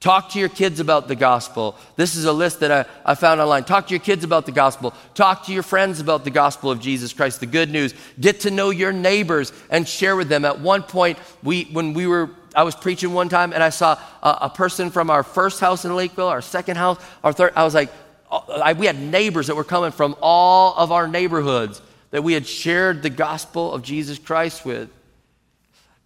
Talk 0.00 0.30
to 0.30 0.38
your 0.38 0.50
kids 0.50 0.78
about 0.78 1.08
the 1.08 1.16
gospel. 1.16 1.74
This 1.96 2.16
is 2.16 2.26
a 2.26 2.32
list 2.32 2.60
that 2.60 2.70
I, 2.70 2.84
I 3.04 3.14
found 3.14 3.40
online. 3.40 3.64
Talk 3.64 3.86
to 3.88 3.94
your 3.94 4.00
kids 4.00 4.24
about 4.24 4.44
the 4.44 4.52
gospel. 4.52 4.92
Talk 5.14 5.46
to 5.46 5.52
your 5.52 5.64
friends 5.64 5.98
about 5.98 6.22
the 6.24 6.30
gospel 6.30 6.70
of 6.70 6.80
Jesus 6.80 7.14
Christ, 7.14 7.40
the 7.40 7.46
good 7.46 7.70
news. 7.70 7.94
Get 8.20 8.40
to 8.40 8.50
know 8.50 8.68
your 8.68 8.92
neighbors 8.92 9.52
and 9.70 9.88
share 9.88 10.14
with 10.14 10.28
them. 10.28 10.44
At 10.44 10.60
one 10.60 10.82
point, 10.82 11.18
we, 11.42 11.64
when 11.64 11.94
we 11.94 12.06
were 12.06 12.30
I 12.54 12.62
was 12.62 12.74
preaching 12.74 13.12
one 13.12 13.28
time 13.28 13.52
and 13.52 13.62
I 13.62 13.68
saw 13.68 14.00
a, 14.22 14.38
a, 14.42 14.50
person 14.50 14.90
from 14.90 15.10
our 15.10 15.22
first 15.22 15.60
house 15.60 15.84
in 15.84 15.94
Lakeville, 15.94 16.28
our 16.28 16.40
second 16.40 16.76
house, 16.76 16.98
our 17.22 17.32
third. 17.32 17.52
I 17.54 17.62
was 17.62 17.74
like, 17.74 17.90
I, 18.30 18.74
we 18.74 18.86
had 18.86 18.98
neighbors 18.98 19.46
that 19.46 19.56
were 19.56 19.64
coming 19.64 19.90
from 19.90 20.16
all 20.20 20.74
of 20.74 20.92
our 20.92 21.08
neighborhoods 21.08 21.80
that 22.10 22.22
we 22.22 22.32
had 22.32 22.46
shared 22.46 23.02
the 23.02 23.10
gospel 23.10 23.72
of 23.72 23.82
Jesus 23.82 24.18
Christ 24.18 24.64
with. 24.64 24.90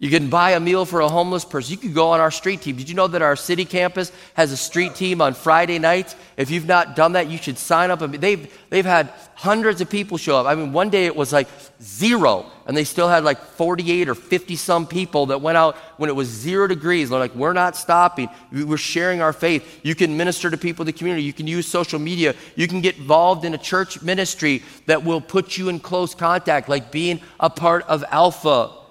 You 0.02 0.10
can 0.10 0.30
buy 0.30 0.50
a 0.50 0.58
meal 0.58 0.84
for 0.84 0.98
a 0.98 1.08
homeless 1.08 1.44
person. 1.44 1.70
You 1.70 1.76
can 1.76 1.92
go 1.92 2.08
on 2.08 2.18
our 2.18 2.32
street 2.32 2.60
team. 2.60 2.74
Did 2.74 2.88
you 2.88 2.96
know 2.96 3.06
that 3.06 3.22
our 3.22 3.36
city 3.36 3.64
campus 3.64 4.10
has 4.34 4.50
a 4.50 4.56
street 4.56 4.96
team 4.96 5.22
on 5.22 5.32
Friday 5.32 5.78
nights? 5.78 6.16
If 6.36 6.50
you've 6.50 6.66
not 6.66 6.96
done 6.96 7.12
that, 7.12 7.30
you 7.30 7.38
should 7.38 7.56
sign 7.56 7.92
up. 7.92 8.00
They've, 8.00 8.52
they've 8.68 8.84
had 8.84 9.12
hundreds 9.36 9.80
of 9.80 9.88
people 9.88 10.18
show 10.18 10.36
up. 10.38 10.46
I 10.46 10.56
mean, 10.56 10.72
one 10.72 10.90
day 10.90 11.06
it 11.06 11.14
was 11.14 11.32
like 11.32 11.46
zero, 11.80 12.46
and 12.66 12.76
they 12.76 12.82
still 12.82 13.08
had 13.08 13.22
like 13.22 13.38
48 13.38 14.08
or 14.08 14.16
50 14.16 14.56
some 14.56 14.88
people 14.88 15.26
that 15.26 15.40
went 15.40 15.56
out 15.56 15.76
when 15.98 16.10
it 16.10 16.16
was 16.16 16.26
zero 16.26 16.66
degrees. 16.66 17.10
They're 17.10 17.20
like, 17.20 17.36
we're 17.36 17.52
not 17.52 17.76
stopping. 17.76 18.28
We're 18.50 18.78
sharing 18.78 19.20
our 19.20 19.32
faith. 19.32 19.82
You 19.84 19.94
can 19.94 20.16
minister 20.16 20.50
to 20.50 20.56
people 20.56 20.82
in 20.82 20.86
the 20.86 20.94
community. 20.94 21.22
You 21.22 21.32
can 21.32 21.46
use 21.46 21.68
social 21.68 22.00
media. 22.00 22.34
You 22.56 22.66
can 22.66 22.80
get 22.80 22.98
involved 22.98 23.44
in 23.44 23.54
a 23.54 23.58
church 23.58 24.02
ministry 24.02 24.64
that 24.86 25.04
will 25.04 25.20
put 25.20 25.56
you 25.56 25.68
in 25.68 25.78
close 25.78 26.12
contact, 26.12 26.68
like 26.68 26.90
being 26.90 27.20
a 27.38 27.48
part 27.48 27.84
of 27.86 28.02
Alpha. 28.10 28.81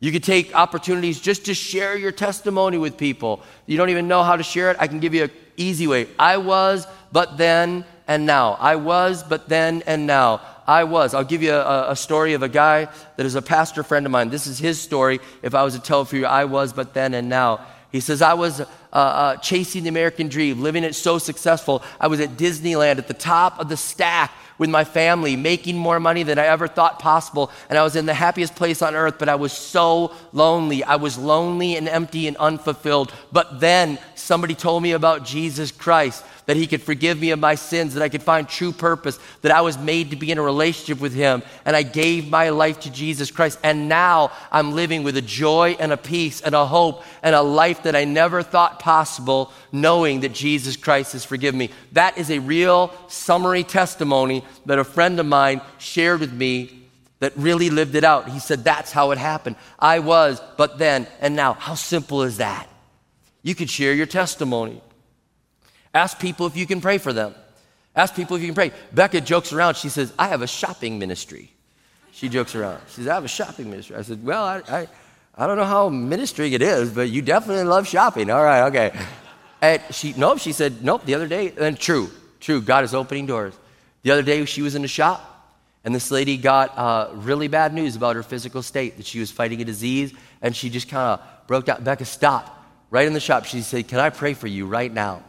You 0.00 0.10
could 0.12 0.24
take 0.24 0.54
opportunities 0.54 1.20
just 1.20 1.44
to 1.44 1.54
share 1.54 1.96
your 1.96 2.10
testimony 2.10 2.78
with 2.78 2.96
people. 2.96 3.42
You 3.66 3.76
don't 3.76 3.90
even 3.90 4.08
know 4.08 4.22
how 4.22 4.36
to 4.36 4.42
share 4.42 4.70
it. 4.70 4.78
I 4.80 4.86
can 4.86 4.98
give 4.98 5.12
you 5.12 5.24
an 5.24 5.30
easy 5.58 5.86
way. 5.86 6.08
I 6.18 6.38
was, 6.38 6.86
but 7.12 7.36
then 7.36 7.84
and 8.08 8.24
now. 8.24 8.56
I 8.58 8.76
was, 8.76 9.22
but 9.22 9.48
then 9.48 9.82
and 9.86 10.06
now. 10.06 10.40
I 10.66 10.84
was. 10.84 11.12
I'll 11.12 11.24
give 11.24 11.42
you 11.42 11.52
a, 11.52 11.90
a, 11.90 11.96
story 11.96 12.32
of 12.32 12.42
a 12.42 12.48
guy 12.48 12.88
that 13.16 13.26
is 13.26 13.34
a 13.34 13.42
pastor 13.42 13.82
friend 13.82 14.06
of 14.06 14.12
mine. 14.12 14.30
This 14.30 14.46
is 14.46 14.58
his 14.58 14.80
story. 14.80 15.20
If 15.42 15.54
I 15.54 15.64
was 15.64 15.74
to 15.74 15.80
tell 15.80 16.04
for 16.04 16.16
you, 16.16 16.26
I 16.26 16.44
was, 16.46 16.72
but 16.72 16.94
then 16.94 17.12
and 17.12 17.28
now. 17.28 17.66
He 17.92 18.00
says, 18.00 18.22
I 18.22 18.34
was 18.34 18.60
uh, 18.60 18.64
uh, 18.92 19.36
chasing 19.36 19.82
the 19.82 19.88
American 19.88 20.28
dream, 20.28 20.62
living 20.62 20.84
it 20.84 20.94
so 20.94 21.18
successful. 21.18 21.82
I 22.00 22.06
was 22.06 22.20
at 22.20 22.30
Disneyland 22.30 22.98
at 22.98 23.08
the 23.08 23.14
top 23.14 23.58
of 23.58 23.68
the 23.68 23.76
stack 23.76 24.32
with 24.60 24.68
my 24.68 24.84
family, 24.84 25.36
making 25.36 25.78
more 25.78 25.98
money 25.98 26.22
than 26.22 26.38
I 26.38 26.44
ever 26.44 26.68
thought 26.68 26.98
possible. 26.98 27.50
And 27.70 27.78
I 27.78 27.82
was 27.82 27.96
in 27.96 28.04
the 28.04 28.12
happiest 28.12 28.54
place 28.54 28.82
on 28.82 28.94
earth, 28.94 29.18
but 29.18 29.30
I 29.30 29.34
was 29.36 29.54
so 29.54 30.12
lonely. 30.34 30.84
I 30.84 30.96
was 30.96 31.16
lonely 31.16 31.76
and 31.76 31.88
empty 31.88 32.28
and 32.28 32.36
unfulfilled. 32.36 33.10
But 33.32 33.58
then 33.58 33.98
somebody 34.14 34.54
told 34.54 34.82
me 34.82 34.92
about 34.92 35.24
Jesus 35.24 35.72
Christ 35.72 36.24
that 36.44 36.56
He 36.56 36.66
could 36.66 36.82
forgive 36.82 37.18
me 37.18 37.30
of 37.30 37.38
my 37.38 37.54
sins, 37.54 37.94
that 37.94 38.02
I 38.02 38.08
could 38.08 38.22
find 38.22 38.46
true 38.46 38.72
purpose, 38.72 39.18
that 39.42 39.52
I 39.52 39.60
was 39.62 39.78
made 39.78 40.10
to 40.10 40.16
be 40.16 40.30
in 40.30 40.36
a 40.36 40.42
relationship 40.42 41.00
with 41.00 41.14
Him. 41.14 41.42
And 41.64 41.74
I 41.74 41.82
gave 41.82 42.28
my 42.28 42.50
life 42.50 42.80
to 42.80 42.90
Jesus 42.90 43.30
Christ. 43.30 43.58
And 43.62 43.88
now 43.88 44.32
I'm 44.52 44.72
living 44.72 45.04
with 45.04 45.16
a 45.16 45.22
joy 45.22 45.76
and 45.78 45.92
a 45.92 45.96
peace 45.96 46.40
and 46.42 46.54
a 46.54 46.66
hope 46.66 47.02
and 47.22 47.34
a 47.34 47.40
life 47.40 47.84
that 47.84 47.96
I 47.96 48.04
never 48.04 48.42
thought 48.42 48.80
possible, 48.80 49.52
knowing 49.72 50.20
that 50.20 50.34
Jesus 50.34 50.76
Christ 50.76 51.12
has 51.12 51.24
forgiven 51.24 51.56
me. 51.56 51.70
That 51.92 52.18
is 52.18 52.30
a 52.30 52.40
real 52.40 52.92
summary 53.08 53.64
testimony 53.64 54.44
that 54.66 54.78
a 54.78 54.84
friend 54.84 55.18
of 55.20 55.26
mine 55.26 55.60
shared 55.78 56.20
with 56.20 56.32
me 56.32 56.80
that 57.20 57.32
really 57.36 57.70
lived 57.70 57.94
it 57.94 58.04
out. 58.04 58.28
He 58.28 58.38
said, 58.38 58.64
That's 58.64 58.92
how 58.92 59.10
it 59.10 59.18
happened. 59.18 59.56
I 59.78 60.00
was, 60.00 60.40
but 60.56 60.78
then, 60.78 61.06
and 61.20 61.36
now. 61.36 61.54
How 61.54 61.74
simple 61.74 62.22
is 62.22 62.38
that? 62.38 62.68
You 63.42 63.54
could 63.54 63.70
share 63.70 63.94
your 63.94 64.06
testimony. 64.06 64.82
Ask 65.94 66.18
people 66.18 66.46
if 66.46 66.56
you 66.56 66.66
can 66.66 66.80
pray 66.80 66.98
for 66.98 67.12
them. 67.12 67.34
Ask 67.94 68.14
people 68.14 68.36
if 68.36 68.42
you 68.42 68.48
can 68.48 68.54
pray. 68.54 68.72
Becca 68.92 69.20
jokes 69.20 69.52
around. 69.52 69.76
She 69.76 69.88
says, 69.88 70.12
I 70.18 70.28
have 70.28 70.42
a 70.42 70.46
shopping 70.46 70.98
ministry. 70.98 71.52
She 72.12 72.28
jokes 72.28 72.54
around. 72.54 72.80
She 72.88 72.96
says, 72.96 73.08
I 73.08 73.14
have 73.14 73.24
a 73.24 73.28
shopping 73.28 73.70
ministry. 73.70 73.96
I 73.96 74.02
said, 74.02 74.24
Well, 74.24 74.44
I, 74.44 74.62
I, 74.68 74.88
I 75.36 75.46
don't 75.46 75.56
know 75.56 75.64
how 75.64 75.88
ministry 75.88 76.54
it 76.54 76.62
is, 76.62 76.90
but 76.90 77.08
you 77.08 77.22
definitely 77.22 77.64
love 77.64 77.86
shopping. 77.86 78.30
All 78.30 78.42
right, 78.42 78.66
okay. 78.68 78.92
And 79.62 79.82
she, 79.90 80.14
nope, 80.16 80.38
she 80.38 80.52
said, 80.52 80.82
Nope, 80.82 81.04
the 81.04 81.14
other 81.14 81.28
day, 81.28 81.52
and 81.58 81.78
true, 81.78 82.10
true, 82.40 82.62
God 82.62 82.84
is 82.84 82.94
opening 82.94 83.26
doors. 83.26 83.54
The 84.02 84.10
other 84.10 84.22
day, 84.22 84.44
she 84.44 84.62
was 84.62 84.74
in 84.74 84.84
a 84.84 84.88
shop, 84.88 85.26
and 85.84 85.94
this 85.94 86.10
lady 86.10 86.36
got 86.36 86.76
uh, 86.76 87.10
really 87.14 87.48
bad 87.48 87.74
news 87.74 87.96
about 87.96 88.16
her 88.16 88.22
physical 88.22 88.62
state, 88.62 88.96
that 88.96 89.06
she 89.06 89.20
was 89.20 89.30
fighting 89.30 89.60
a 89.60 89.64
disease, 89.64 90.12
and 90.42 90.54
she 90.54 90.70
just 90.70 90.88
kind 90.88 91.20
of 91.20 91.46
broke 91.46 91.66
down. 91.66 91.82
Becca 91.82 92.04
stopped 92.04 92.50
right 92.90 93.06
in 93.06 93.12
the 93.12 93.20
shop. 93.20 93.44
She 93.44 93.60
said, 93.62 93.88
Can 93.88 93.98
I 93.98 94.10
pray 94.10 94.34
for 94.34 94.46
you 94.46 94.66
right 94.66 94.92
now? 94.92 95.22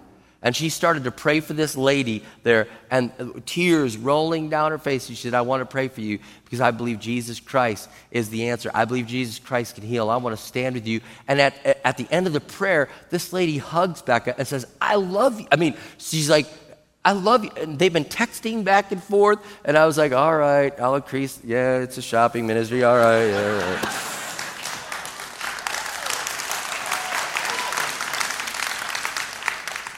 And 0.44 0.56
she 0.56 0.70
started 0.70 1.04
to 1.04 1.12
pray 1.12 1.40
for 1.40 1.54
this 1.54 1.78
lady 1.78 2.24
there, 2.42 2.68
and 2.90 3.12
tears 3.46 3.96
rolling 3.96 4.50
down 4.50 4.72
her 4.72 4.80
face. 4.80 5.06
She 5.06 5.14
said, 5.14 5.36
I 5.36 5.42
want 5.42 5.62
to 5.62 5.68
pray 5.68 5.88
for 5.88 6.02
you 6.02 6.18
because 6.44 6.60
I 6.60 6.72
believe 6.72 7.00
Jesus 7.00 7.40
Christ 7.40 7.90
is 8.10 8.30
the 8.30 8.50
answer. 8.50 8.72
I 8.74 8.86
believe 8.86 9.06
Jesus 9.06 9.38
Christ 9.38 9.76
can 9.76 9.84
heal. 9.84 10.10
I 10.10 10.18
want 10.18 10.36
to 10.36 10.44
stand 10.44 10.74
with 10.74 10.88
you. 10.88 11.02
And 11.28 11.40
at, 11.40 11.80
at 11.86 11.98
the 11.98 12.08
end 12.10 12.26
of 12.26 12.34
the 12.34 12.42
prayer, 12.42 12.90
this 13.12 13.32
lady 13.32 13.60
hugs 13.60 14.02
Becca 14.02 14.36
and 14.36 14.48
says, 14.48 14.66
I 14.82 14.96
love 14.96 15.40
you. 15.40 15.48
I 15.52 15.58
mean, 15.58 15.78
she's 16.00 16.30
like, 16.30 16.48
I 17.04 17.14
love 17.14 17.44
you. 17.44 17.52
And 17.58 17.80
they've 17.80 17.92
been 17.92 18.06
texting 18.06 18.64
back 18.64 18.92
and 18.92 19.02
forth. 19.02 19.40
And 19.66 19.78
I 19.78 19.86
was 19.86 19.98
like, 19.98 20.12
all 20.12 20.36
right, 20.36 20.78
I'll 20.80 20.96
increase. 20.96 21.40
Yeah, 21.44 21.80
it's 21.80 21.98
a 21.98 22.02
shopping 22.02 22.46
ministry. 22.46 22.84
All 22.84 22.98
right, 22.98 23.26
yeah, 23.26 23.52
all 23.52 23.60
right. 23.60 24.08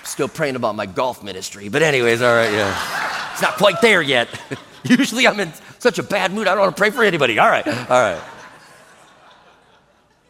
Still 0.05 0.29
praying 0.29 0.55
about 0.55 0.75
my 0.75 0.85
golf 0.85 1.23
ministry. 1.23 1.69
But, 1.69 1.81
anyways, 1.81 2.21
all 2.21 2.35
right, 2.35 2.51
yeah. 2.51 3.31
It's 3.33 3.41
not 3.41 3.55
quite 3.55 3.81
there 3.81 4.01
yet. 4.01 4.29
Usually 4.83 5.27
I'm 5.27 5.39
in 5.39 5.51
such 5.79 5.97
a 5.97 6.03
bad 6.03 6.31
mood, 6.31 6.47
I 6.47 6.51
don't 6.51 6.61
want 6.61 6.75
to 6.75 6.79
pray 6.79 6.91
for 6.91 7.03
anybody. 7.03 7.39
All 7.39 7.49
right, 7.49 7.67
all 7.67 7.73
right. 7.73 8.21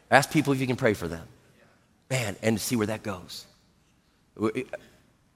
Ask 0.10 0.32
people 0.32 0.54
if 0.54 0.60
you 0.60 0.68
can 0.68 0.76
pray 0.76 0.94
for 0.94 1.08
them. 1.08 1.28
Man, 2.10 2.36
and 2.42 2.62
see 2.62 2.76
where 2.76 2.88
that 2.88 3.04
goes. 3.04 3.46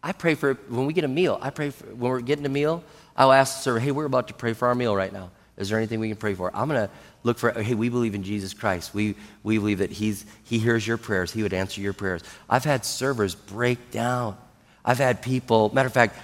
I 0.03 0.11
pray 0.11 0.35
for, 0.35 0.53
when 0.69 0.85
we 0.85 0.93
get 0.93 1.03
a 1.03 1.09
meal, 1.09 1.37
I 1.41 1.49
pray 1.49 1.71
for, 1.71 1.85
when 1.87 2.11
we're 2.11 2.21
getting 2.21 2.45
a 2.45 2.49
meal, 2.49 2.83
I'll 3.15 3.31
ask 3.31 3.57
the 3.57 3.61
server, 3.63 3.79
hey, 3.79 3.91
we're 3.91 4.05
about 4.05 4.27
to 4.27 4.33
pray 4.33 4.53
for 4.53 4.67
our 4.67 4.75
meal 4.75 4.95
right 4.95 5.11
now. 5.11 5.31
Is 5.57 5.69
there 5.69 5.77
anything 5.79 5.99
we 5.99 6.07
can 6.07 6.17
pray 6.17 6.35
for? 6.35 6.55
I'm 6.55 6.69
to 6.69 6.89
look 7.23 7.39
for, 7.39 7.51
hey, 7.51 7.73
we 7.73 7.89
believe 7.89 8.13
in 8.13 8.23
Jesus 8.23 8.53
Christ. 8.53 8.93
We, 8.93 9.15
we 9.43 9.57
believe 9.57 9.79
that 9.79 9.91
he's, 9.91 10.25
He 10.43 10.59
hears 10.59 10.85
your 10.85 10.97
prayers, 10.97 11.31
He 11.31 11.41
would 11.41 11.53
answer 11.53 11.81
your 11.81 11.93
prayers. 11.93 12.23
I've 12.49 12.63
had 12.63 12.85
servers 12.85 13.33
break 13.33 13.91
down. 13.91 14.37
I've 14.85 14.99
had 14.99 15.21
people, 15.21 15.73
matter 15.73 15.87
of 15.87 15.93
fact, 15.93 16.17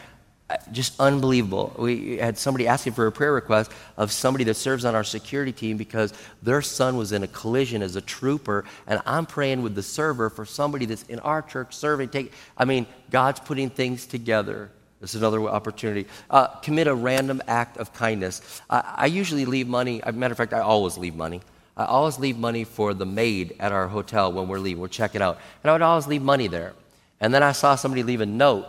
just 0.72 1.00
unbelievable. 1.00 1.74
We 1.78 2.18
had 2.18 2.38
somebody 2.38 2.68
asking 2.68 2.94
for 2.94 3.08
a 3.08 3.12
prayer 3.12 3.34
request 3.34 3.72
of 3.98 4.12
somebody 4.12 4.44
that 4.46 4.56
serves 4.56 4.86
on 4.86 4.94
our 4.96 5.04
security 5.04 5.52
team 5.52 5.78
because 5.78 6.14
their 6.42 6.62
son 6.62 6.98
was 6.98 7.12
in 7.12 7.24
a 7.24 7.28
collision 7.28 7.82
as 7.82 7.96
a 7.96 8.02
trooper, 8.02 8.66
and 8.88 9.02
I'm 9.06 9.26
praying 9.26 9.62
with 9.62 9.76
the 9.76 9.84
server 9.84 10.30
for 10.30 10.46
somebody 10.46 10.86
that's 10.86 11.04
in 11.04 11.20
our 11.20 11.42
church 11.42 11.74
serving. 11.74 12.10
Take, 12.10 12.34
I 12.58 12.66
mean, 12.66 12.86
God's 13.10 13.40
putting 13.40 13.70
things 13.70 14.06
together. 14.06 14.70
This 15.00 15.16
is 15.16 15.22
another 15.22 15.42
opportunity. 15.48 16.08
Uh, 16.30 16.48
commit 16.48 16.88
a 16.88 16.96
random 16.96 17.42
act 17.48 17.78
of 17.78 17.94
kindness. 17.94 18.62
I, 18.70 18.94
I 18.98 19.06
usually 19.08 19.46
leave 19.46 19.68
money. 19.68 20.02
As 20.04 20.16
a 20.16 20.18
matter 20.18 20.32
of 20.32 20.38
fact, 20.38 20.54
I 20.54 20.60
always 20.60 20.98
leave 20.98 21.16
money. 21.16 21.42
I 21.76 21.86
always 21.86 22.20
leave 22.20 22.38
money 22.38 22.64
for 22.64 22.94
the 22.94 23.06
maid 23.06 23.56
at 23.60 23.72
our 23.72 23.88
hotel 23.88 24.32
when 24.32 24.48
we're 24.48 24.60
leaving. 24.60 24.82
We're 24.82 24.88
checking 24.88 25.22
out. 25.22 25.40
And 25.64 25.72
I 25.72 25.74
would 25.74 25.82
always 25.82 26.08
leave 26.08 26.22
money 26.22 26.48
there. 26.48 26.74
And 27.20 27.34
then 27.34 27.44
I 27.44 27.52
saw 27.52 27.76
somebody 27.76 28.04
leave 28.04 28.22
a 28.22 28.26
note. 28.26 28.68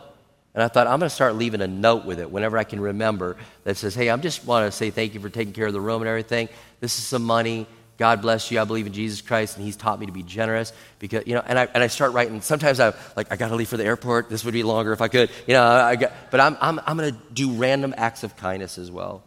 And 0.55 0.63
I 0.63 0.69
thought, 0.69 0.87
I'm 0.87 1.01
going 1.01 1.09
to 1.09 1.15
start 1.15 1.35
leaving 1.35 1.61
a 1.61 1.67
note 1.67 2.05
with 2.05 2.21
it 2.21 2.31
whenever 2.31 2.57
I 2.57 2.65
can 2.65 2.81
remember 2.81 3.37
that 3.65 3.77
says, 3.77 3.95
hey, 3.95 4.09
I 4.09 4.17
just 4.17 4.45
want 4.45 4.71
to 4.71 4.77
say 4.77 4.91
thank 4.91 5.15
you 5.15 5.21
for 5.21 5.29
taking 5.29 5.53
care 5.53 5.67
of 5.67 5.73
the 5.73 5.81
room 5.81 6.01
and 6.01 6.09
everything. 6.09 6.49
This 6.81 6.97
is 6.97 7.05
some 7.05 7.25
money. 7.25 7.67
God 7.97 8.23
bless 8.23 8.51
you. 8.51 8.61
I 8.61 8.65
believe 8.65 8.87
in 8.87 8.93
Jesus 8.93 9.21
Christ, 9.21 9.57
and 9.57 9.65
He's 9.65 9.77
taught 9.77 10.01
me 10.01 10.07
to 10.07 10.13
be 10.13 10.23
generous. 10.23 10.73
Because 10.99 11.27
you 11.27 11.35
know, 11.35 11.43
and 11.47 11.57
I 11.57 11.67
and 11.75 11.83
I 11.83 11.87
start 11.87 12.13
writing. 12.13 12.41
Sometimes 12.41 12.81
I 12.81 12.93
like 13.17 13.31
I 13.31 13.37
got 13.37 13.49
to 13.49 13.55
leave 13.55 13.69
for 13.69 13.77
the 13.77 13.85
airport. 13.85 14.29
This 14.29 14.45
would 14.45 14.55
be 14.55 14.65
longer 14.65 14.93
if 14.93 15.01
I 15.01 15.07
could. 15.07 15.31
You 15.47 15.55
know, 15.55 15.65
I 15.65 15.95
got, 15.95 16.13
but 16.33 16.41
I'm 16.41 16.57
I'm 16.61 16.81
I'm 16.85 16.97
going 16.97 17.15
to 17.15 17.21
do 17.33 17.53
random 17.53 17.95
acts 17.97 18.25
of 18.25 18.37
kindness 18.37 18.79
as 18.79 18.91
well. 18.91 19.23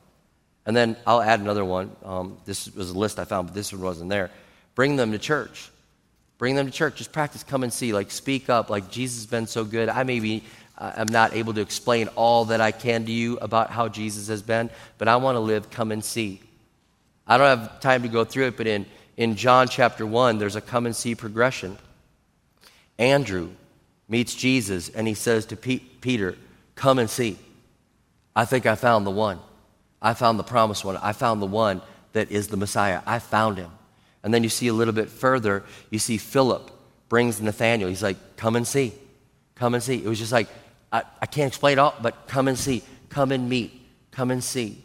And 0.65 0.75
then 0.75 0.97
I'll 1.05 1.21
add 1.21 1.39
another 1.39 1.63
one. 1.63 1.95
Um, 2.03 2.37
this 2.43 2.69
was 2.75 2.89
a 2.89 2.97
list 2.97 3.19
I 3.19 3.23
found, 3.23 3.47
but 3.47 3.53
this 3.53 3.71
one 3.71 3.81
wasn't 3.81 4.09
there. 4.09 4.31
Bring 4.75 4.97
them 4.97 5.13
to 5.13 5.17
church. 5.17 5.69
Bring 6.37 6.55
them 6.55 6.65
to 6.65 6.71
church. 6.73 6.97
Just 6.97 7.13
practice 7.13 7.43
come 7.43 7.63
and 7.63 7.71
see. 7.71 7.93
Like 7.93 8.11
speak 8.11 8.49
up. 8.49 8.69
Like 8.69 8.91
Jesus 8.91 9.19
has 9.19 9.27
been 9.27 9.47
so 9.47 9.63
good. 9.63 9.87
I 9.87 10.03
maybe 10.03 10.43
uh, 10.43 10.66
am 10.79 11.07
not 11.07 11.33
able 11.33 11.53
to 11.53 11.61
explain 11.61 12.07
all 12.09 12.45
that 12.45 12.61
I 12.61 12.71
can 12.71 13.05
to 13.05 13.11
you 13.11 13.37
about 13.37 13.71
how 13.71 13.87
Jesus 13.87 14.27
has 14.27 14.41
been, 14.41 14.69
but 14.97 15.07
I 15.07 15.15
want 15.17 15.35
to 15.35 15.39
live 15.39 15.69
come 15.69 15.91
and 15.91 16.03
see. 16.03 16.41
I 17.25 17.37
don't 17.37 17.59
have 17.59 17.79
time 17.79 18.03
to 18.03 18.07
go 18.07 18.23
through 18.23 18.47
it, 18.47 18.57
but 18.57 18.67
in, 18.67 18.85
in 19.17 19.35
John 19.35 19.67
chapter 19.67 20.05
1, 20.05 20.37
there's 20.37 20.55
a 20.55 20.61
come 20.61 20.85
and 20.85 20.95
see 20.95 21.15
progression. 21.15 21.77
Andrew 22.97 23.49
meets 24.07 24.33
Jesus 24.33 24.89
and 24.89 25.07
he 25.07 25.13
says 25.13 25.45
to 25.47 25.57
Peter, 25.57 26.37
Come 26.75 26.99
and 26.99 27.09
see. 27.09 27.37
I 28.35 28.45
think 28.45 28.67
I 28.67 28.75
found 28.75 29.05
the 29.05 29.11
one. 29.11 29.39
I 29.99 30.13
found 30.13 30.37
the 30.37 30.43
promised 30.43 30.85
one. 30.85 30.95
I 30.97 31.11
found 31.11 31.41
the 31.41 31.47
one 31.47 31.81
that 32.13 32.31
is 32.31 32.49
the 32.49 32.57
Messiah. 32.57 33.01
I 33.05 33.17
found 33.17 33.57
him. 33.57 33.71
And 34.23 34.31
then 34.31 34.43
you 34.43 34.49
see 34.49 34.67
a 34.67 34.73
little 34.73 34.93
bit 34.93 35.09
further, 35.09 35.63
you 35.89 35.97
see 35.97 36.17
Philip 36.17 36.69
brings 37.09 37.41
Nathaniel. 37.41 37.89
He's 37.89 38.03
like, 38.03 38.37
Come 38.37 38.55
and 38.55 38.67
see. 38.67 38.93
Come 39.55 39.73
and 39.73 39.81
see. 39.81 39.95
It 39.95 40.07
was 40.07 40.19
just 40.19 40.31
like, 40.31 40.47
I, 40.91 41.03
I 41.21 41.25
can't 41.25 41.47
explain 41.47 41.73
it 41.73 41.79
all, 41.79 41.95
but 42.01 42.27
come 42.27 42.47
and 42.47 42.57
see. 42.57 42.83
Come 43.09 43.31
and 43.31 43.49
meet. 43.49 43.81
Come 44.11 44.31
and 44.31 44.43
see. 44.43 44.83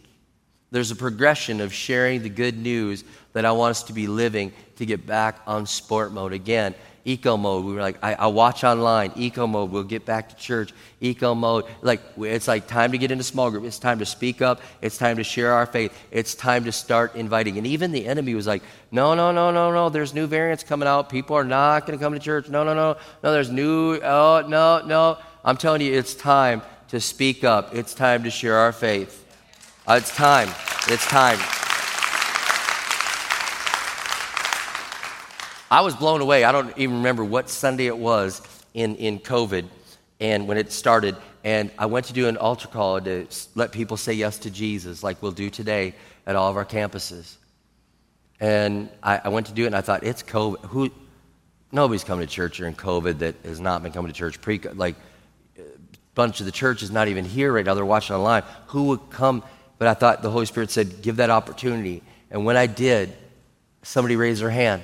There's 0.71 0.91
a 0.91 0.97
progression 0.97 1.61
of 1.61 1.73
sharing 1.73 2.23
the 2.23 2.29
good 2.29 2.57
news 2.57 3.05
that 3.35 3.45
I 3.45 3.53
want 3.53 3.73
us 3.73 3.83
to 3.85 3.93
be 3.93 4.07
living 4.07 4.53
to 4.77 4.87
get 4.87 5.07
back 5.07 5.41
on 5.47 5.67
sport 5.67 6.13
mode 6.13 6.33
again 6.33 6.75
eco 7.05 7.37
mode. 7.37 7.65
We 7.65 7.75
were 7.75 7.81
like, 7.81 7.99
I, 8.03 8.15
I, 8.15 8.27
watch 8.29 8.65
online, 8.65 9.13
eco 9.17 9.47
mode. 9.47 9.71
We'll 9.71 9.83
get 9.83 10.05
back 10.05 10.29
to 10.29 10.37
church, 10.37 10.73
eco 11.01 11.35
mode. 11.35 11.65
Like, 11.81 12.01
it's 12.19 12.49
like 12.49 12.67
time 12.67 12.93
to 12.93 12.99
get 12.99 13.11
into 13.11 13.25
small 13.25 13.51
group. 13.51 13.65
It's 13.65 13.79
time 13.79 13.99
to 13.99 14.07
speak 14.07 14.43
up. 14.43 14.61
It's 14.81 14.99
time 14.99 15.17
to 15.17 15.25
share 15.25 15.53
our 15.53 15.67
faith. 15.67 15.97
It's 16.11 16.35
time 16.35 16.65
to 16.65 16.73
start 16.73 17.15
inviting. 17.17 17.59
And 17.59 17.67
even 17.67 17.93
the 17.93 18.07
enemy 18.07 18.35
was 18.35 18.47
like, 18.47 18.63
no, 18.91 19.15
no, 19.15 19.33
no, 19.33 19.51
no, 19.51 19.73
no. 19.73 19.89
There's 19.89 20.15
new 20.15 20.27
variants 20.27 20.63
coming 20.63 20.89
out. 20.89 21.09
People 21.09 21.37
are 21.37 21.45
not 21.45 21.87
going 21.87 21.99
to 21.99 22.03
come 22.03 22.13
to 22.13 22.21
church. 22.21 22.49
No, 22.49 22.65
no, 22.65 22.75
no. 22.75 22.97
No, 23.23 23.33
there's 23.33 23.51
new, 23.51 23.99
oh, 24.03 24.45
no, 24.47 24.83
no. 24.85 25.19
I'm 25.45 25.57
telling 25.57 25.81
you, 25.81 25.93
it's 25.93 26.15
time 26.15 26.63
to 26.89 27.01
speak 27.01 27.43
up. 27.43 27.75
It's 27.75 27.95
time 27.95 28.23
to 28.23 28.31
share 28.31 28.57
our 28.59 28.71
faith. 28.71 29.27
Uh, 29.89 29.95
it's 30.01 30.15
time. 30.15 30.49
It's 30.87 31.05
time. 31.07 31.39
I 35.69 35.81
was 35.81 35.97
blown 35.97 36.21
away. 36.21 36.45
I 36.45 36.53
don't 36.53 36.73
even 36.79 36.99
remember 36.99 37.25
what 37.25 37.49
Sunday 37.49 37.87
it 37.87 37.99
was 37.99 38.41
in, 38.73 38.95
in 38.97 39.19
COVID 39.19 39.65
and 40.21 40.47
when 40.47 40.59
it 40.59 40.71
started. 40.71 41.17
And 41.43 41.73
I 41.77 41.87
went 41.87 42.07
to 42.07 42.13
do 42.13 42.29
an 42.29 42.37
altar 42.37 42.69
call 42.69 43.01
to 43.01 43.27
let 43.57 43.73
people 43.73 43.97
say 43.97 44.13
yes 44.13 44.39
to 44.41 44.51
Jesus, 44.51 45.03
like 45.03 45.21
we'll 45.23 45.33
do 45.33 45.51
today 45.51 45.97
at 46.25 46.37
all 46.37 46.51
of 46.51 46.57
our 46.57 46.65
campuses. 46.65 47.35
And 48.39 48.91
I, 49.03 49.23
I 49.25 49.29
went 49.31 49.47
to 49.49 49.53
do 49.53 49.65
it, 49.65 49.67
and 49.67 49.77
I 49.77 49.81
thought, 49.81 50.05
it's 50.05 50.23
COVID. 50.23 50.67
Who, 50.67 50.91
nobody's 51.73 52.05
coming 52.05 52.25
to 52.25 52.33
church 52.33 52.59
during 52.59 52.75
COVID 52.75 53.19
that 53.19 53.35
has 53.45 53.59
not 53.59 53.83
been 53.83 53.91
coming 53.91 54.13
to 54.13 54.17
church 54.17 54.41
pre. 54.41 54.61
Like, 54.61 54.95
bunch 56.15 56.41
of 56.41 56.47
the 56.47 56.53
church 56.53 56.83
is 56.83 56.91
not 56.91 57.09
even 57.09 57.25
here 57.25 57.53
right 57.53 57.65
now. 57.65 57.75
They're 57.75 57.85
watching 57.85 58.17
online. 58.17 58.43
Who 58.69 58.85
would 58.85 59.11
come? 59.11 59.43
But 59.79 59.89
I 59.89 59.95
thought 59.95 60.23
the 60.23 60.31
Holy 60.31 60.47
Spirit 60.47 60.71
said, 60.71 61.03
give 61.03 61.17
that 61.17 61.31
opportunity. 61.31 62.03
And 62.31 62.45
when 62.45 62.57
I 62.57 62.67
did, 62.67 63.13
somebody 63.83 64.17
raised 64.17 64.41
their 64.41 64.51
hand. 64.51 64.83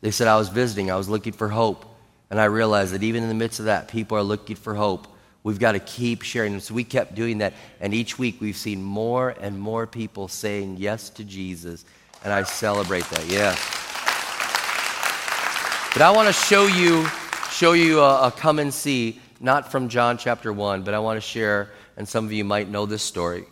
They 0.00 0.10
said, 0.10 0.28
I 0.28 0.36
was 0.36 0.48
visiting, 0.48 0.90
I 0.90 0.96
was 0.96 1.08
looking 1.08 1.32
for 1.32 1.48
hope. 1.48 1.84
And 2.30 2.40
I 2.40 2.44
realized 2.44 2.92
that 2.92 3.02
even 3.02 3.22
in 3.22 3.28
the 3.28 3.34
midst 3.34 3.58
of 3.58 3.66
that, 3.66 3.88
people 3.88 4.16
are 4.16 4.22
looking 4.22 4.56
for 4.56 4.74
hope. 4.74 5.08
We've 5.42 5.58
got 5.58 5.72
to 5.72 5.80
keep 5.80 6.22
sharing. 6.22 6.52
And 6.52 6.62
so 6.62 6.74
we 6.74 6.84
kept 6.84 7.14
doing 7.14 7.38
that. 7.38 7.54
And 7.80 7.94
each 7.94 8.18
week 8.18 8.40
we've 8.40 8.56
seen 8.56 8.82
more 8.82 9.30
and 9.40 9.58
more 9.58 9.86
people 9.86 10.28
saying 10.28 10.76
yes 10.78 11.08
to 11.10 11.24
Jesus. 11.24 11.84
And 12.22 12.32
I 12.32 12.42
celebrate 12.42 13.04
that, 13.06 13.26
yes. 13.26 13.56
But 15.94 16.02
I 16.02 16.10
want 16.14 16.26
to 16.28 16.32
show 16.32 16.66
you, 16.66 17.06
show 17.50 17.72
you 17.72 18.00
a, 18.00 18.28
a 18.28 18.30
come 18.30 18.58
and 18.58 18.72
see, 18.72 19.20
not 19.40 19.70
from 19.70 19.88
John 19.88 20.18
chapter 20.18 20.52
1, 20.52 20.82
but 20.82 20.94
I 20.94 20.98
want 20.98 21.16
to 21.16 21.20
share, 21.20 21.70
and 21.96 22.08
some 22.08 22.24
of 22.24 22.32
you 22.32 22.44
might 22.44 22.68
know 22.68 22.86
this 22.86 23.02
story. 23.02 23.44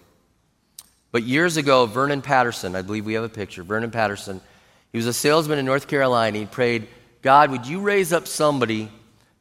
But 1.13 1.23
years 1.23 1.57
ago, 1.57 1.87
Vernon 1.87 2.23
Patterson, 2.23 2.77
I 2.77 2.83
believe 2.83 3.07
we 3.07 3.15
have 3.15 3.25
a 3.25 3.29
picture, 3.29 3.63
Vernon 3.63 3.91
Patterson, 3.91 4.41
he 4.93 4.99
was 4.99 5.07
a 5.07 5.13
salesman 5.13 5.59
in 5.59 5.67
North 5.67 5.89
Carolina. 5.89 6.39
He 6.39 6.47
prayed, 6.47 6.89
God, 7.23 7.51
would 7.51 7.67
you 7.67 7.81
raise 7.81 8.13
up 8.13 8.27
somebody 8.27 8.91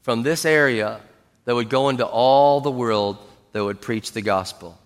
from 0.02 0.24
this 0.24 0.44
area 0.46 1.00
that 1.46 1.56
would 1.56 1.70
go 1.70 1.90
into 1.90 2.06
all 2.06 2.62
the 2.62 2.72
world 2.72 3.18
that 3.54 3.64
would 3.64 3.82
preach 3.82 4.12
the 4.12 4.22
gospel? 4.22 4.78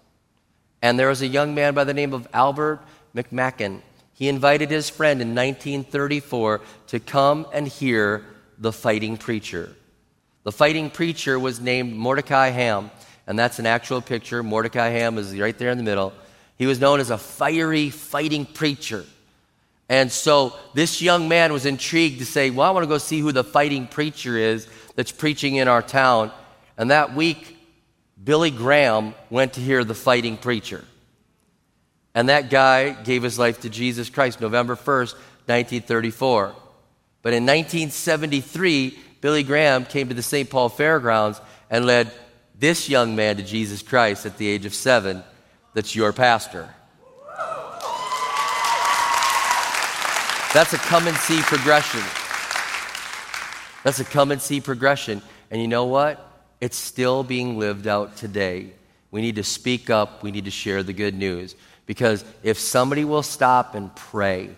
And 0.82 1.00
there 1.00 1.08
was 1.08 1.22
a 1.22 1.28
young 1.28 1.56
man 1.56 1.74
by 1.74 1.84
the 1.84 1.94
name 1.94 2.14
of 2.14 2.28
Albert 2.34 2.82
McMakin. 3.16 3.82
He 4.14 4.30
invited 4.30 4.70
his 4.70 4.90
friend 4.90 5.22
in 5.22 5.30
1934 5.30 6.62
to 6.88 7.00
come 7.00 7.48
and 7.54 7.68
hear 7.68 8.26
the 8.58 8.74
fighting 8.74 9.18
preacher. 9.18 9.76
The 10.50 10.54
fighting 10.54 10.90
preacher 10.90 11.38
was 11.38 11.62
named 11.62 11.96
Mordecai 11.96 12.50
Ham, 12.50 12.90
and 13.28 13.38
that's 13.38 13.60
an 13.60 13.68
actual 13.68 14.02
picture. 14.02 14.42
Mordecai 14.42 14.90
Ham 14.90 15.20
is 15.20 15.40
right 15.40 15.56
there 15.56 15.70
in 15.70 15.78
the 15.78 15.84
middle. 15.84 16.12
He 16.58 16.66
was 16.66 16.80
known 16.80 17.00
as 17.00 17.12
a 17.12 17.20
fiery 17.20 17.92
fighting 17.92 18.48
preacher. 18.48 19.06
And 19.90 20.12
so 20.12 20.56
this 20.74 21.04
young 21.04 21.28
man 21.30 21.54
was 21.54 21.68
intrigued 21.68 22.18
to 22.18 22.26
say, 22.26 22.50
Well, 22.50 22.68
I 22.68 22.72
want 22.72 22.84
to 22.84 22.88
go 22.88 22.98
see 22.98 23.20
who 23.20 23.32
the 23.32 23.44
fighting 23.44 23.86
preacher 23.86 24.40
is 24.40 24.68
that's 24.96 25.12
preaching 25.12 25.58
in 25.58 25.68
our 25.68 25.84
town. 25.84 26.32
And 26.80 26.90
that 26.90 27.14
week, 27.14 27.56
Billy 28.24 28.50
Graham 28.50 29.14
went 29.30 29.54
to 29.54 29.62
hear 29.62 29.84
the 29.84 29.94
fighting 29.94 30.36
preacher. 30.36 30.84
And 32.16 32.30
that 32.30 32.50
guy 32.50 32.94
gave 32.94 33.22
his 33.22 33.38
life 33.38 33.62
to 33.62 33.70
Jesus 33.70 34.10
Christ 34.10 34.42
November 34.42 34.76
1st, 34.76 35.14
1934. 35.46 36.56
But 37.22 37.34
in 37.34 37.46
1973, 37.46 38.98
Billy 39.22 39.44
Graham 39.44 39.86
came 39.86 40.08
to 40.10 40.14
the 40.14 40.24
St. 40.24 40.50
Paul 40.50 40.70
Fairgrounds 40.70 41.42
and 41.70 41.86
led 41.86 42.12
this 42.58 42.90
young 42.90 43.16
man 43.16 43.38
to 43.38 43.44
Jesus 43.44 43.82
Christ 43.82 44.26
at 44.26 44.38
the 44.38 44.48
age 44.48 44.66
of 44.66 44.74
seven, 44.74 45.24
that's 45.74 45.96
your 45.96 46.12
pastor. 46.14 46.70
That's 50.54 50.74
a 50.74 50.78
come 50.78 51.08
and 51.08 51.16
see 51.16 51.40
progression. 51.42 52.02
That's 53.84 54.00
a 54.00 54.04
come 54.04 54.32
and 54.32 54.42
see 54.42 54.60
progression. 54.60 55.22
And 55.52 55.62
you 55.62 55.68
know 55.68 55.86
what? 55.86 56.26
It's 56.60 56.76
still 56.76 57.24
being 57.24 57.60
lived 57.60 57.88
out 57.88 58.18
today. 58.18 58.72
We 59.12 59.22
need 59.22 59.36
to 59.36 59.44
speak 59.44 59.90
up. 59.90 60.24
We 60.24 60.32
need 60.32 60.46
to 60.46 60.52
share 60.52 60.84
the 60.84 60.94
good 60.94 61.14
news. 61.14 61.56
Because 61.86 62.26
if 62.44 62.60
somebody 62.60 63.06
will 63.06 63.24
stop 63.24 63.76
and 63.76 63.96
pray, 63.96 64.50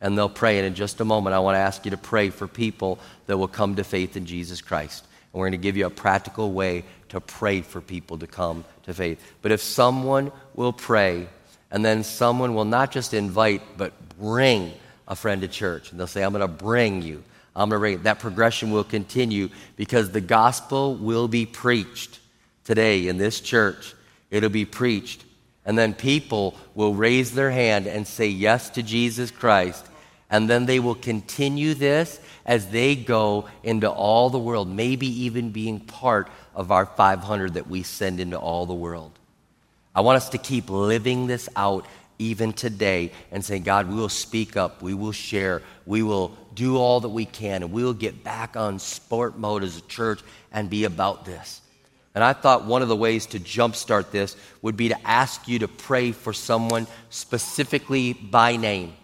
and 0.00 0.16
they'll 0.18 0.28
pray, 0.28 0.58
and 0.58 0.66
in 0.66 0.74
just 0.74 1.00
a 1.00 1.04
moment, 1.04 1.34
I 1.34 1.38
want 1.38 1.54
to 1.54 1.60
ask 1.60 1.84
you 1.84 1.90
to 1.92 1.96
pray 1.96 2.30
for 2.30 2.46
people 2.46 2.98
that 3.26 3.38
will 3.38 3.48
come 3.48 3.76
to 3.76 3.84
faith 3.84 4.16
in 4.16 4.26
Jesus 4.26 4.60
Christ. 4.60 5.04
And 5.32 5.40
we're 5.40 5.46
going 5.46 5.60
to 5.60 5.62
give 5.62 5.76
you 5.76 5.86
a 5.86 5.90
practical 5.90 6.52
way 6.52 6.84
to 7.10 7.20
pray 7.20 7.62
for 7.62 7.80
people 7.80 8.18
to 8.18 8.26
come 8.26 8.64
to 8.84 8.94
faith. 8.94 9.20
But 9.40 9.52
if 9.52 9.60
someone 9.60 10.32
will 10.54 10.72
pray, 10.72 11.28
and 11.70 11.84
then 11.84 12.04
someone 12.04 12.54
will 12.54 12.64
not 12.64 12.92
just 12.92 13.14
invite, 13.14 13.62
but 13.76 13.92
bring 14.18 14.72
a 15.08 15.16
friend 15.16 15.40
to 15.42 15.48
church. 15.48 15.90
And 15.90 15.98
they'll 15.98 16.06
say, 16.06 16.22
I'm 16.22 16.32
going 16.32 16.40
to 16.40 16.48
bring 16.48 17.02
you. 17.02 17.22
I'm 17.56 17.68
going 17.68 17.78
to 17.78 17.80
bring 17.80 18.02
that 18.04 18.18
progression 18.18 18.70
will 18.70 18.84
continue 18.84 19.48
because 19.76 20.10
the 20.10 20.20
gospel 20.20 20.96
will 20.96 21.28
be 21.28 21.46
preached 21.46 22.20
today 22.64 23.08
in 23.08 23.16
this 23.16 23.40
church. 23.40 23.94
It'll 24.30 24.50
be 24.50 24.64
preached. 24.64 25.24
And 25.64 25.78
then 25.78 25.94
people 25.94 26.56
will 26.74 26.94
raise 26.94 27.32
their 27.32 27.50
hand 27.50 27.86
and 27.86 28.06
say 28.06 28.28
yes 28.28 28.70
to 28.70 28.82
Jesus 28.82 29.30
Christ. 29.30 29.86
And 30.30 30.48
then 30.48 30.66
they 30.66 30.80
will 30.80 30.94
continue 30.94 31.74
this 31.74 32.20
as 32.44 32.68
they 32.68 32.96
go 32.96 33.48
into 33.62 33.90
all 33.90 34.30
the 34.30 34.38
world, 34.38 34.68
maybe 34.68 35.06
even 35.24 35.50
being 35.50 35.80
part 35.80 36.28
of 36.54 36.70
our 36.70 36.86
500 36.86 37.54
that 37.54 37.68
we 37.68 37.82
send 37.82 38.20
into 38.20 38.38
all 38.38 38.66
the 38.66 38.74
world. 38.74 39.12
I 39.94 40.00
want 40.00 40.16
us 40.16 40.30
to 40.30 40.38
keep 40.38 40.68
living 40.68 41.26
this 41.26 41.48
out 41.56 41.86
even 42.18 42.52
today 42.52 43.12
and 43.30 43.44
say, 43.44 43.58
God, 43.58 43.88
we 43.88 43.94
will 43.94 44.08
speak 44.08 44.56
up, 44.56 44.82
we 44.82 44.94
will 44.94 45.12
share, 45.12 45.62
we 45.86 46.02
will 46.02 46.36
do 46.54 46.76
all 46.76 47.00
that 47.00 47.08
we 47.08 47.24
can, 47.24 47.62
and 47.62 47.72
we 47.72 47.82
will 47.82 47.94
get 47.94 48.22
back 48.22 48.56
on 48.56 48.78
sport 48.78 49.38
mode 49.38 49.62
as 49.62 49.76
a 49.76 49.82
church 49.82 50.20
and 50.52 50.70
be 50.70 50.84
about 50.84 51.24
this. 51.24 51.60
And 52.14 52.22
I 52.22 52.32
thought 52.32 52.64
one 52.64 52.82
of 52.82 52.88
the 52.88 52.96
ways 52.96 53.26
to 53.26 53.40
jumpstart 53.40 54.10
this 54.10 54.36
would 54.62 54.76
be 54.76 54.88
to 54.88 55.06
ask 55.06 55.48
you 55.48 55.58
to 55.60 55.68
pray 55.68 56.12
for 56.12 56.32
someone 56.32 56.86
specifically 57.10 58.12
by 58.12 58.56
name. 58.56 58.94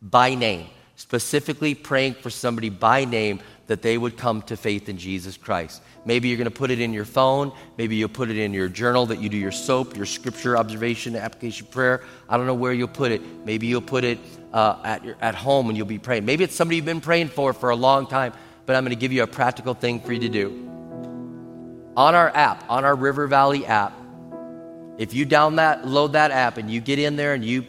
By 0.00 0.34
name. 0.34 0.68
Specifically 0.96 1.74
praying 1.74 2.14
for 2.14 2.30
somebody 2.30 2.70
by 2.70 3.04
name 3.04 3.40
that 3.66 3.82
they 3.82 3.98
would 3.98 4.16
come 4.16 4.40
to 4.42 4.56
faith 4.56 4.88
in 4.88 4.96
Jesus 4.96 5.36
Christ. 5.36 5.82
Maybe 6.06 6.28
you're 6.28 6.38
going 6.38 6.44
to 6.46 6.50
put 6.50 6.70
it 6.70 6.80
in 6.80 6.92
your 6.92 7.04
phone. 7.04 7.52
Maybe 7.76 7.96
you'll 7.96 8.08
put 8.08 8.30
it 8.30 8.38
in 8.38 8.54
your 8.54 8.68
journal 8.68 9.06
that 9.06 9.20
you 9.20 9.28
do 9.28 9.36
your 9.36 9.52
soap, 9.52 9.96
your 9.96 10.06
scripture 10.06 10.56
observation, 10.56 11.16
application 11.16 11.66
prayer. 11.66 12.04
I 12.28 12.36
don't 12.36 12.46
know 12.46 12.54
where 12.54 12.72
you'll 12.72 12.88
put 12.88 13.12
it. 13.12 13.20
Maybe 13.44 13.66
you'll 13.66 13.82
put 13.82 14.04
it 14.04 14.18
uh, 14.52 14.78
at, 14.84 15.04
your, 15.04 15.16
at 15.20 15.34
home 15.34 15.68
and 15.68 15.76
you'll 15.76 15.86
be 15.86 15.98
praying. 15.98 16.24
Maybe 16.24 16.44
it's 16.44 16.54
somebody 16.54 16.76
you've 16.76 16.84
been 16.86 17.00
praying 17.00 17.28
for 17.28 17.52
for 17.52 17.70
a 17.70 17.76
long 17.76 18.06
time, 18.06 18.32
but 18.64 18.76
I'm 18.76 18.84
going 18.84 18.96
to 18.96 19.00
give 19.00 19.12
you 19.12 19.24
a 19.24 19.26
practical 19.26 19.74
thing 19.74 20.00
for 20.00 20.12
you 20.12 20.20
to 20.20 20.28
do. 20.28 20.75
On 21.96 22.14
our 22.14 22.28
app, 22.28 22.62
on 22.68 22.84
our 22.84 22.94
River 22.94 23.26
Valley 23.26 23.64
app, 23.64 23.92
if 24.98 25.14
you 25.14 25.24
down 25.24 25.56
that, 25.56 25.86
load 25.86 26.12
that 26.12 26.30
app 26.30 26.58
and 26.58 26.70
you 26.70 26.80
get 26.80 26.98
in 26.98 27.16
there 27.16 27.32
and 27.32 27.44
you 27.44 27.64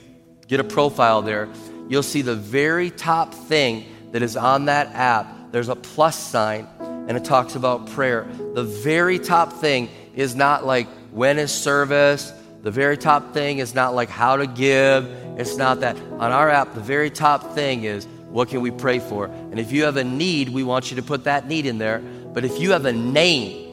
get 0.48 0.60
a 0.60 0.66
profile 0.66 1.22
there, 1.22 1.48
you'll 1.88 2.04
see 2.04 2.22
the 2.22 2.36
very 2.36 2.90
top 2.90 3.34
thing 3.34 3.86
that 4.12 4.22
is 4.22 4.36
on 4.36 4.66
that 4.66 4.88
app. 4.94 5.52
There's 5.52 5.70
a 5.70 5.76
plus 5.76 6.18
sign, 6.18 6.68
and 6.80 7.12
it 7.12 7.24
talks 7.24 7.56
about 7.56 7.90
prayer. 7.92 8.28
The 8.54 8.64
very 8.64 9.18
top 9.18 9.54
thing 9.54 9.90
is 10.14 10.36
not 10.36 10.66
like 10.66 10.88
when 11.12 11.40
is 11.40 11.54
service. 11.54 12.34
The 12.64 12.72
very 12.72 12.98
top 12.98 13.34
thing 13.34 13.60
is 13.60 13.74
not 13.74 13.96
like 13.96 14.10
how 14.10 14.36
to 14.36 14.48
give. 14.48 15.06
It's 15.38 15.56
not 15.56 15.80
that. 15.82 15.96
On 15.96 16.32
our 16.34 16.50
app, 16.50 16.74
the 16.74 16.82
very 16.82 17.10
top 17.10 17.56
thing 17.56 17.86
is 17.86 18.06
what 18.30 18.50
can 18.50 18.60
we 18.60 18.72
pray 18.72 19.00
for? 19.00 19.26
And 19.28 19.58
if 19.58 19.72
you 19.72 19.86
have 19.86 19.96
a 19.96 20.04
need, 20.04 20.50
we 20.50 20.64
want 20.64 20.92
you 20.92 20.98
to 20.98 21.04
put 21.04 21.24
that 21.24 21.48
need 21.48 21.66
in 21.66 21.78
there. 21.78 22.00
But 22.00 22.44
if 22.44 22.60
you 22.60 22.72
have 22.72 22.86
a 22.86 22.92
name 22.92 23.67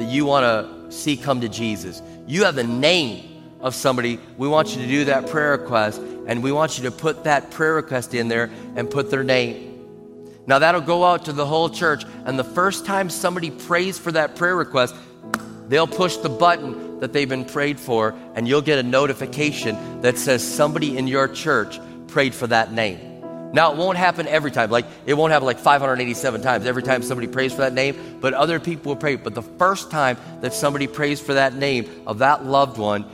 that 0.00 0.06
you 0.06 0.24
want 0.24 0.44
to 0.44 0.90
see 0.90 1.16
come 1.16 1.42
to 1.42 1.48
Jesus, 1.48 2.02
you 2.26 2.44
have 2.44 2.56
a 2.58 2.64
name 2.64 3.42
of 3.60 3.74
somebody, 3.74 4.18
we 4.38 4.48
want 4.48 4.74
you 4.74 4.82
to 4.82 4.88
do 4.88 5.04
that 5.04 5.28
prayer 5.28 5.52
request 5.52 6.00
and 6.26 6.42
we 6.42 6.52
want 6.52 6.78
you 6.78 6.84
to 6.84 6.90
put 6.90 7.24
that 7.24 7.50
prayer 7.50 7.74
request 7.74 8.14
in 8.14 8.28
there 8.28 8.50
and 8.76 8.90
put 8.90 9.10
their 9.10 9.22
name. 9.22 9.66
Now 10.46 10.58
that'll 10.58 10.80
go 10.80 11.04
out 11.04 11.26
to 11.26 11.32
the 11.32 11.44
whole 11.44 11.68
church, 11.68 12.04
and 12.24 12.38
the 12.38 12.44
first 12.44 12.86
time 12.86 13.10
somebody 13.10 13.50
prays 13.50 13.98
for 13.98 14.10
that 14.12 14.36
prayer 14.36 14.56
request, 14.56 14.94
they'll 15.68 15.86
push 15.86 16.16
the 16.16 16.28
button 16.28 17.00
that 17.00 17.12
they've 17.12 17.28
been 17.28 17.44
prayed 17.44 17.78
for, 17.78 18.14
and 18.34 18.48
you'll 18.48 18.62
get 18.62 18.78
a 18.78 18.82
notification 18.82 20.00
that 20.00 20.18
says 20.18 20.42
somebody 20.42 20.96
in 20.96 21.06
your 21.06 21.28
church 21.28 21.78
prayed 22.08 22.34
for 22.34 22.46
that 22.46 22.72
name. 22.72 23.09
Now, 23.52 23.72
it 23.72 23.78
won't 23.78 23.98
happen 23.98 24.28
every 24.28 24.50
time. 24.50 24.70
Like, 24.70 24.86
it 25.06 25.14
won't 25.14 25.32
happen 25.32 25.46
like 25.46 25.58
587 25.58 26.40
times 26.42 26.66
every 26.66 26.82
time 26.82 27.02
somebody 27.02 27.26
prays 27.26 27.52
for 27.52 27.62
that 27.62 27.72
name, 27.72 28.18
but 28.20 28.32
other 28.34 28.60
people 28.60 28.90
will 28.90 28.96
pray. 28.96 29.16
But 29.16 29.34
the 29.34 29.42
first 29.42 29.90
time 29.90 30.16
that 30.40 30.54
somebody 30.54 30.86
prays 30.86 31.20
for 31.20 31.34
that 31.34 31.54
name 31.54 31.88
of 32.06 32.18
that 32.18 32.44
loved 32.44 32.78
one, 32.78 33.04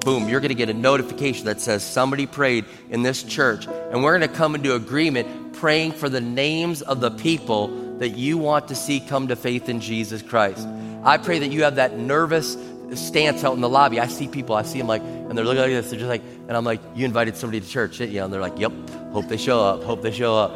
boom, 0.00 0.28
you're 0.28 0.40
going 0.40 0.48
to 0.48 0.54
get 0.54 0.68
a 0.68 0.74
notification 0.74 1.46
that 1.46 1.60
says 1.60 1.84
somebody 1.84 2.26
prayed 2.26 2.64
in 2.90 3.02
this 3.02 3.22
church. 3.22 3.66
And 3.66 4.02
we're 4.02 4.18
going 4.18 4.28
to 4.28 4.36
come 4.36 4.54
into 4.54 4.74
agreement 4.74 5.52
praying 5.54 5.92
for 5.92 6.08
the 6.08 6.20
names 6.20 6.82
of 6.82 7.00
the 7.00 7.10
people 7.10 7.98
that 7.98 8.10
you 8.10 8.36
want 8.38 8.68
to 8.68 8.74
see 8.74 8.98
come 8.98 9.28
to 9.28 9.36
faith 9.36 9.68
in 9.68 9.80
Jesus 9.80 10.22
Christ. 10.22 10.66
I 11.04 11.18
pray 11.18 11.40
that 11.40 11.52
you 11.52 11.62
have 11.64 11.76
that 11.76 11.96
nervous 11.96 12.56
stance 12.96 13.44
out 13.44 13.54
in 13.54 13.60
the 13.60 13.68
lobby. 13.68 14.00
I 14.00 14.06
see 14.06 14.28
people, 14.28 14.54
I 14.54 14.62
see 14.62 14.78
them 14.78 14.86
like, 14.86 15.02
and 15.02 15.36
they're 15.36 15.44
looking 15.44 15.62
like 15.62 15.70
this. 15.70 15.90
They're 15.90 15.98
just 15.98 16.08
like, 16.08 16.22
and 16.22 16.52
I'm 16.52 16.64
like, 16.64 16.80
you 16.94 17.04
invited 17.04 17.36
somebody 17.36 17.60
to 17.60 17.68
church, 17.68 17.98
didn't 17.98 18.14
you? 18.14 18.22
And 18.22 18.32
they're 18.32 18.40
like, 18.40 18.58
yep, 18.58 18.72
hope 19.12 19.28
they 19.28 19.36
show 19.36 19.60
up, 19.62 19.82
hope 19.82 20.02
they 20.02 20.12
show 20.12 20.36
up. 20.36 20.54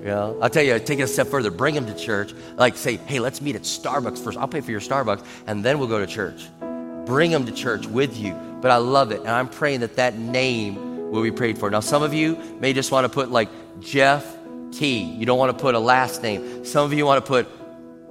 You 0.00 0.06
know, 0.06 0.38
I'll 0.40 0.50
tell 0.50 0.62
you, 0.62 0.78
take 0.78 0.98
it 0.98 1.02
a 1.02 1.06
step 1.06 1.26
further, 1.26 1.50
bring 1.50 1.74
them 1.74 1.86
to 1.86 1.94
church. 1.94 2.32
Like, 2.56 2.76
say, 2.76 2.96
hey, 2.96 3.20
let's 3.20 3.40
meet 3.40 3.56
at 3.56 3.62
Starbucks 3.62 4.22
first. 4.22 4.38
I'll 4.38 4.48
pay 4.48 4.60
for 4.60 4.70
your 4.70 4.80
Starbucks, 4.80 5.24
and 5.46 5.64
then 5.64 5.78
we'll 5.78 5.88
go 5.88 5.98
to 5.98 6.06
church. 6.06 6.48
Bring 7.04 7.30
them 7.30 7.44
to 7.46 7.52
church 7.52 7.86
with 7.86 8.16
you. 8.16 8.34
But 8.60 8.70
I 8.70 8.78
love 8.78 9.12
it, 9.12 9.20
and 9.20 9.28
I'm 9.28 9.48
praying 9.48 9.80
that 9.80 9.96
that 9.96 10.18
name 10.18 11.10
will 11.10 11.22
be 11.22 11.30
prayed 11.30 11.58
for. 11.58 11.70
Now, 11.70 11.80
some 11.80 12.02
of 12.02 12.14
you 12.14 12.36
may 12.58 12.72
just 12.72 12.90
want 12.90 13.04
to 13.04 13.08
put 13.08 13.30
like 13.30 13.48
Jeff 13.80 14.36
T. 14.72 15.02
You 15.02 15.26
don't 15.26 15.38
want 15.38 15.56
to 15.56 15.62
put 15.62 15.74
a 15.74 15.78
last 15.78 16.22
name. 16.22 16.64
Some 16.64 16.84
of 16.84 16.92
you 16.92 17.04
want 17.04 17.24
to 17.24 17.28
put 17.28 17.46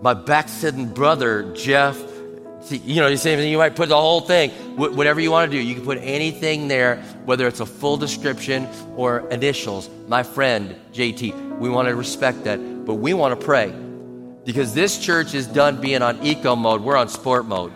my 0.01 0.13
backslidden 0.13 0.93
brother, 0.93 1.51
Jeff 1.54 1.97
See, 2.65 2.78
you 2.78 2.99
know, 2.99 3.06
you 3.06 3.17
say 3.17 3.47
you 3.47 3.60
might 3.60 3.75
put 3.75 3.89
the 3.89 3.95
whole 3.95 4.21
thing, 4.21 4.49
whatever 4.75 5.19
you 5.19 5.30
want 5.30 5.51
to 5.51 5.56
do. 5.56 5.63
You 5.63 5.75
can 5.75 5.86
put 5.86 5.99
anything 5.99 6.67
there, 6.67 6.95
whether 7.25 7.45
it's 7.45 7.60
a 7.60 7.65
full 7.65 7.95
description 7.95 8.67
or 8.95 9.19
initials. 9.30 9.88
My 10.08 10.23
friend, 10.23 10.75
JT, 10.91 11.60
we 11.60 11.69
want 11.69 11.89
to 11.89 11.95
respect 11.95 12.43
that, 12.45 12.58
but 12.86 12.95
we 12.95 13.13
want 13.13 13.39
to 13.39 13.45
pray 13.45 13.71
because 14.45 14.73
this 14.73 14.97
church 14.97 15.36
is 15.36 15.45
done 15.45 15.80
being 15.80 16.01
on 16.01 16.23
eco 16.23 16.56
mode. 16.56 16.82
We're 16.82 16.97
on 16.97 17.08
sport 17.08 17.45
mode. 17.45 17.71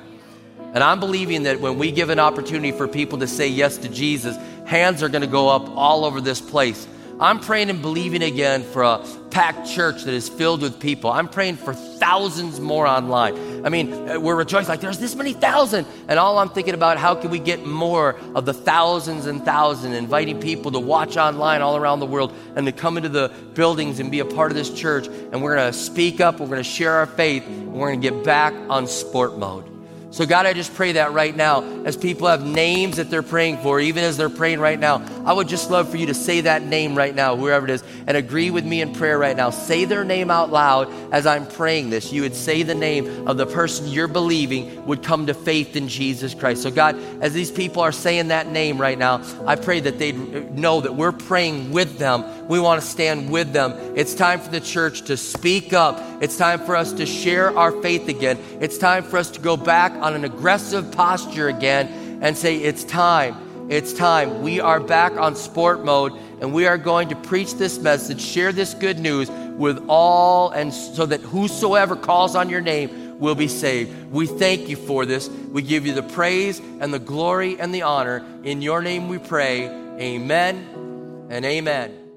And 0.73 0.84
I'm 0.84 0.99
believing 0.99 1.43
that 1.43 1.62
when 1.62 1.78
we 1.78 1.91
give 1.91 2.10
an 2.10 2.19
opportunity 2.19 2.71
for 2.71 2.88
people 2.88 3.19
to 3.19 3.28
say 3.28 3.47
yes 3.47 3.78
to 3.78 3.89
Jesus, 3.89 4.38
hands 4.65 5.04
are 5.04 5.10
going 5.10 5.21
to 5.21 5.28
go 5.28 5.49
up 5.49 5.69
all 5.69 6.04
over 6.04 6.19
this 6.19 6.41
place. 6.41 6.88
I'm 7.21 7.41
praying 7.41 7.69
and 7.69 7.82
believing 7.82 8.23
again 8.23 8.63
for 8.63 8.82
a 8.84 9.05
packed 9.29 9.67
church 9.69 10.03
that 10.03 10.13
is 10.13 10.29
filled 10.29 10.62
with 10.62 10.79
people. 10.79 11.12
I'm 11.12 11.27
praying 11.27 11.58
for 11.58 11.73
thousands 11.73 12.62
more 12.62 12.88
online. 12.88 13.65
I 13.65 13.69
mean, 13.69 13.91
uh, 14.08 14.19
we're 14.21 14.38
rejoicing 14.38 14.69
like 14.69 14.79
there's 14.79 14.99
this 14.99 15.15
many 15.15 15.34
thousand. 15.34 15.86
And 16.08 16.17
all 16.17 16.38
I'm 16.38 16.47
thinking 16.47 16.73
about 16.73 16.97
how 16.97 17.15
can 17.15 17.29
we 17.29 17.39
get 17.39 17.65
more 17.65 18.17
of 18.36 18.45
the 18.45 18.53
thousands 18.53 19.25
and 19.25 19.43
thousands, 19.43 19.97
inviting 19.97 20.39
people 20.39 20.71
to 20.71 20.79
watch 20.79 21.17
online 21.17 21.62
all 21.62 21.75
around 21.75 21.99
the 21.99 22.05
world 22.05 22.34
and 22.55 22.65
to 22.67 22.71
come 22.71 22.95
into 22.95 23.10
the 23.10 23.29
buildings 23.53 23.99
and 23.99 24.10
be 24.10 24.19
a 24.19 24.25
part 24.25 24.49
of 24.49 24.55
this 24.55 24.73
church. 24.73 25.08
And 25.08 25.43
we're 25.43 25.58
going 25.58 25.73
to 25.73 25.77
speak 25.77 26.21
up, 26.21 26.39
we're 26.39 26.47
going 26.47 26.58
to 26.58 26.63
share 26.63 26.93
our 26.93 27.05
faith, 27.05 27.45
and 27.45 27.73
we're 27.73 27.89
going 27.89 28.01
to 28.01 28.10
get 28.10 28.23
back 28.23 28.53
on 28.69 28.88
sport 28.88 29.38
mode. 29.38 29.79
So, 30.12 30.26
God, 30.26 30.48
I 30.48 30.54
just 30.54 30.74
pray 30.74 30.93
that 30.93 31.13
right 31.13 31.36
now, 31.36 31.63
as 31.86 31.95
people 31.95 32.28
have 32.28 32.43
names 32.43 32.98
that 32.98 33.12
they're 33.12 33.22
praying 33.22 33.60
for, 33.60 33.80
even 33.80 34.04
as 34.04 34.17
they're 34.17 34.30
praying 34.30 34.60
right 34.60 34.80
now, 34.80 35.06
I 35.24 35.34
would 35.34 35.48
just 35.48 35.69
love 35.69 35.88
for 35.89 35.98
you 35.98 36.08
to 36.08 36.15
say 36.15 36.41
that 36.41 36.63
name 36.63 36.95
right 36.95 37.13
now, 37.13 37.36
whoever 37.36 37.67
it 37.67 37.72
is, 37.72 37.84
and 38.08 38.17
agree 38.17 38.50
with 38.50 38.65
me 38.65 38.82
in 38.82 38.91
prayer 38.93 39.19
right 39.19 39.38
now. 39.38 39.52
Say 39.52 39.86
their 39.86 40.04
name 40.04 40.32
out 40.32 40.50
loud 40.50 40.91
as 41.13 41.28
I'm 41.28 41.45
praying 41.45 41.91
this. 41.91 42.12
You 42.12 42.24
would 42.24 42.34
say 42.34 42.63
the 42.63 42.74
name 42.74 43.28
of 43.28 43.38
the 43.38 43.45
person 43.45 43.88
you're 43.88 44.08
believing 44.08 44.84
would 44.88 45.04
come 45.04 45.28
to 45.28 45.36
faith 45.36 45.76
in 45.76 45.88
Jesus 45.88 46.34
Christ. 46.34 46.63
So, 46.63 46.72
God, 46.72 46.95
as 47.22 47.34
these 47.34 47.52
people 47.52 47.84
are 47.84 47.91
saying 47.91 48.30
that 48.30 48.48
name 48.48 48.82
right 48.82 48.98
now, 48.98 49.22
I 49.45 49.58
pray 49.58 49.80
that 49.80 50.00
they'd 50.00 50.58
know 50.58 50.82
that 50.82 50.95
we're 50.95 51.12
praying 51.12 51.72
with 51.72 52.00
them. 52.00 52.24
We 52.50 52.60
want 52.60 52.82
to 52.82 52.88
stand 52.88 53.30
with 53.30 53.54
them. 53.54 53.74
It's 53.96 54.16
time 54.16 54.40
for 54.40 54.50
the 54.50 54.60
church 54.60 55.04
to 55.04 55.16
speak 55.16 55.72
up. 55.72 56.02
It's 56.20 56.36
time 56.36 56.60
for 56.66 56.76
us 56.76 56.92
to 56.94 57.06
share 57.06 57.56
our 57.56 57.72
faith 57.84 58.10
again. 58.10 58.40
It's 58.60 58.80
time 58.80 59.04
for 59.04 59.18
us 59.18 59.30
to 59.32 59.40
go 59.40 59.56
back 59.56 59.94
on 59.94 60.16
an 60.16 60.26
aggressive 60.26 60.92
posture 60.92 61.48
again 61.48 62.20
and 62.24 62.36
say, 62.36 62.58
It's 62.58 62.84
time. 62.84 63.70
It's 63.70 63.94
time. 63.94 64.42
We 64.42 64.60
are 64.60 64.80
back 64.80 65.14
on 65.14 65.36
sport 65.36 65.86
mode 65.86 66.14
and 66.42 66.52
we 66.52 66.66
are 66.66 66.80
going 66.80 67.10
to 67.10 67.16
preach 67.16 67.54
this 67.54 67.78
message, 67.78 68.20
share 68.20 68.52
this 68.52 68.74
good 68.74 68.98
news 68.98 69.30
with 69.30 69.86
all, 69.88 70.50
and 70.50 70.74
so 70.74 71.06
that 71.06 71.22
whosoever 71.22 71.96
calls 71.96 72.36
on 72.36 72.50
your 72.50 72.62
name 72.62 73.20
will 73.20 73.36
be 73.36 73.48
saved. 73.48 74.12
We 74.12 74.26
thank 74.26 74.70
you 74.70 74.76
for 74.76 75.06
this. 75.06 75.30
We 75.30 75.62
give 75.62 75.86
you 75.86 75.94
the 75.94 76.02
praise 76.02 76.60
and 76.80 76.92
the 76.92 77.00
glory 77.00 77.60
and 77.60 77.72
the 77.76 77.84
honor. 77.84 78.26
In 78.44 78.64
your 78.64 78.82
name 78.82 79.08
we 79.08 79.20
pray. 79.20 79.68
Amen 80.00 81.28
and 81.30 81.46
amen. 81.46 82.09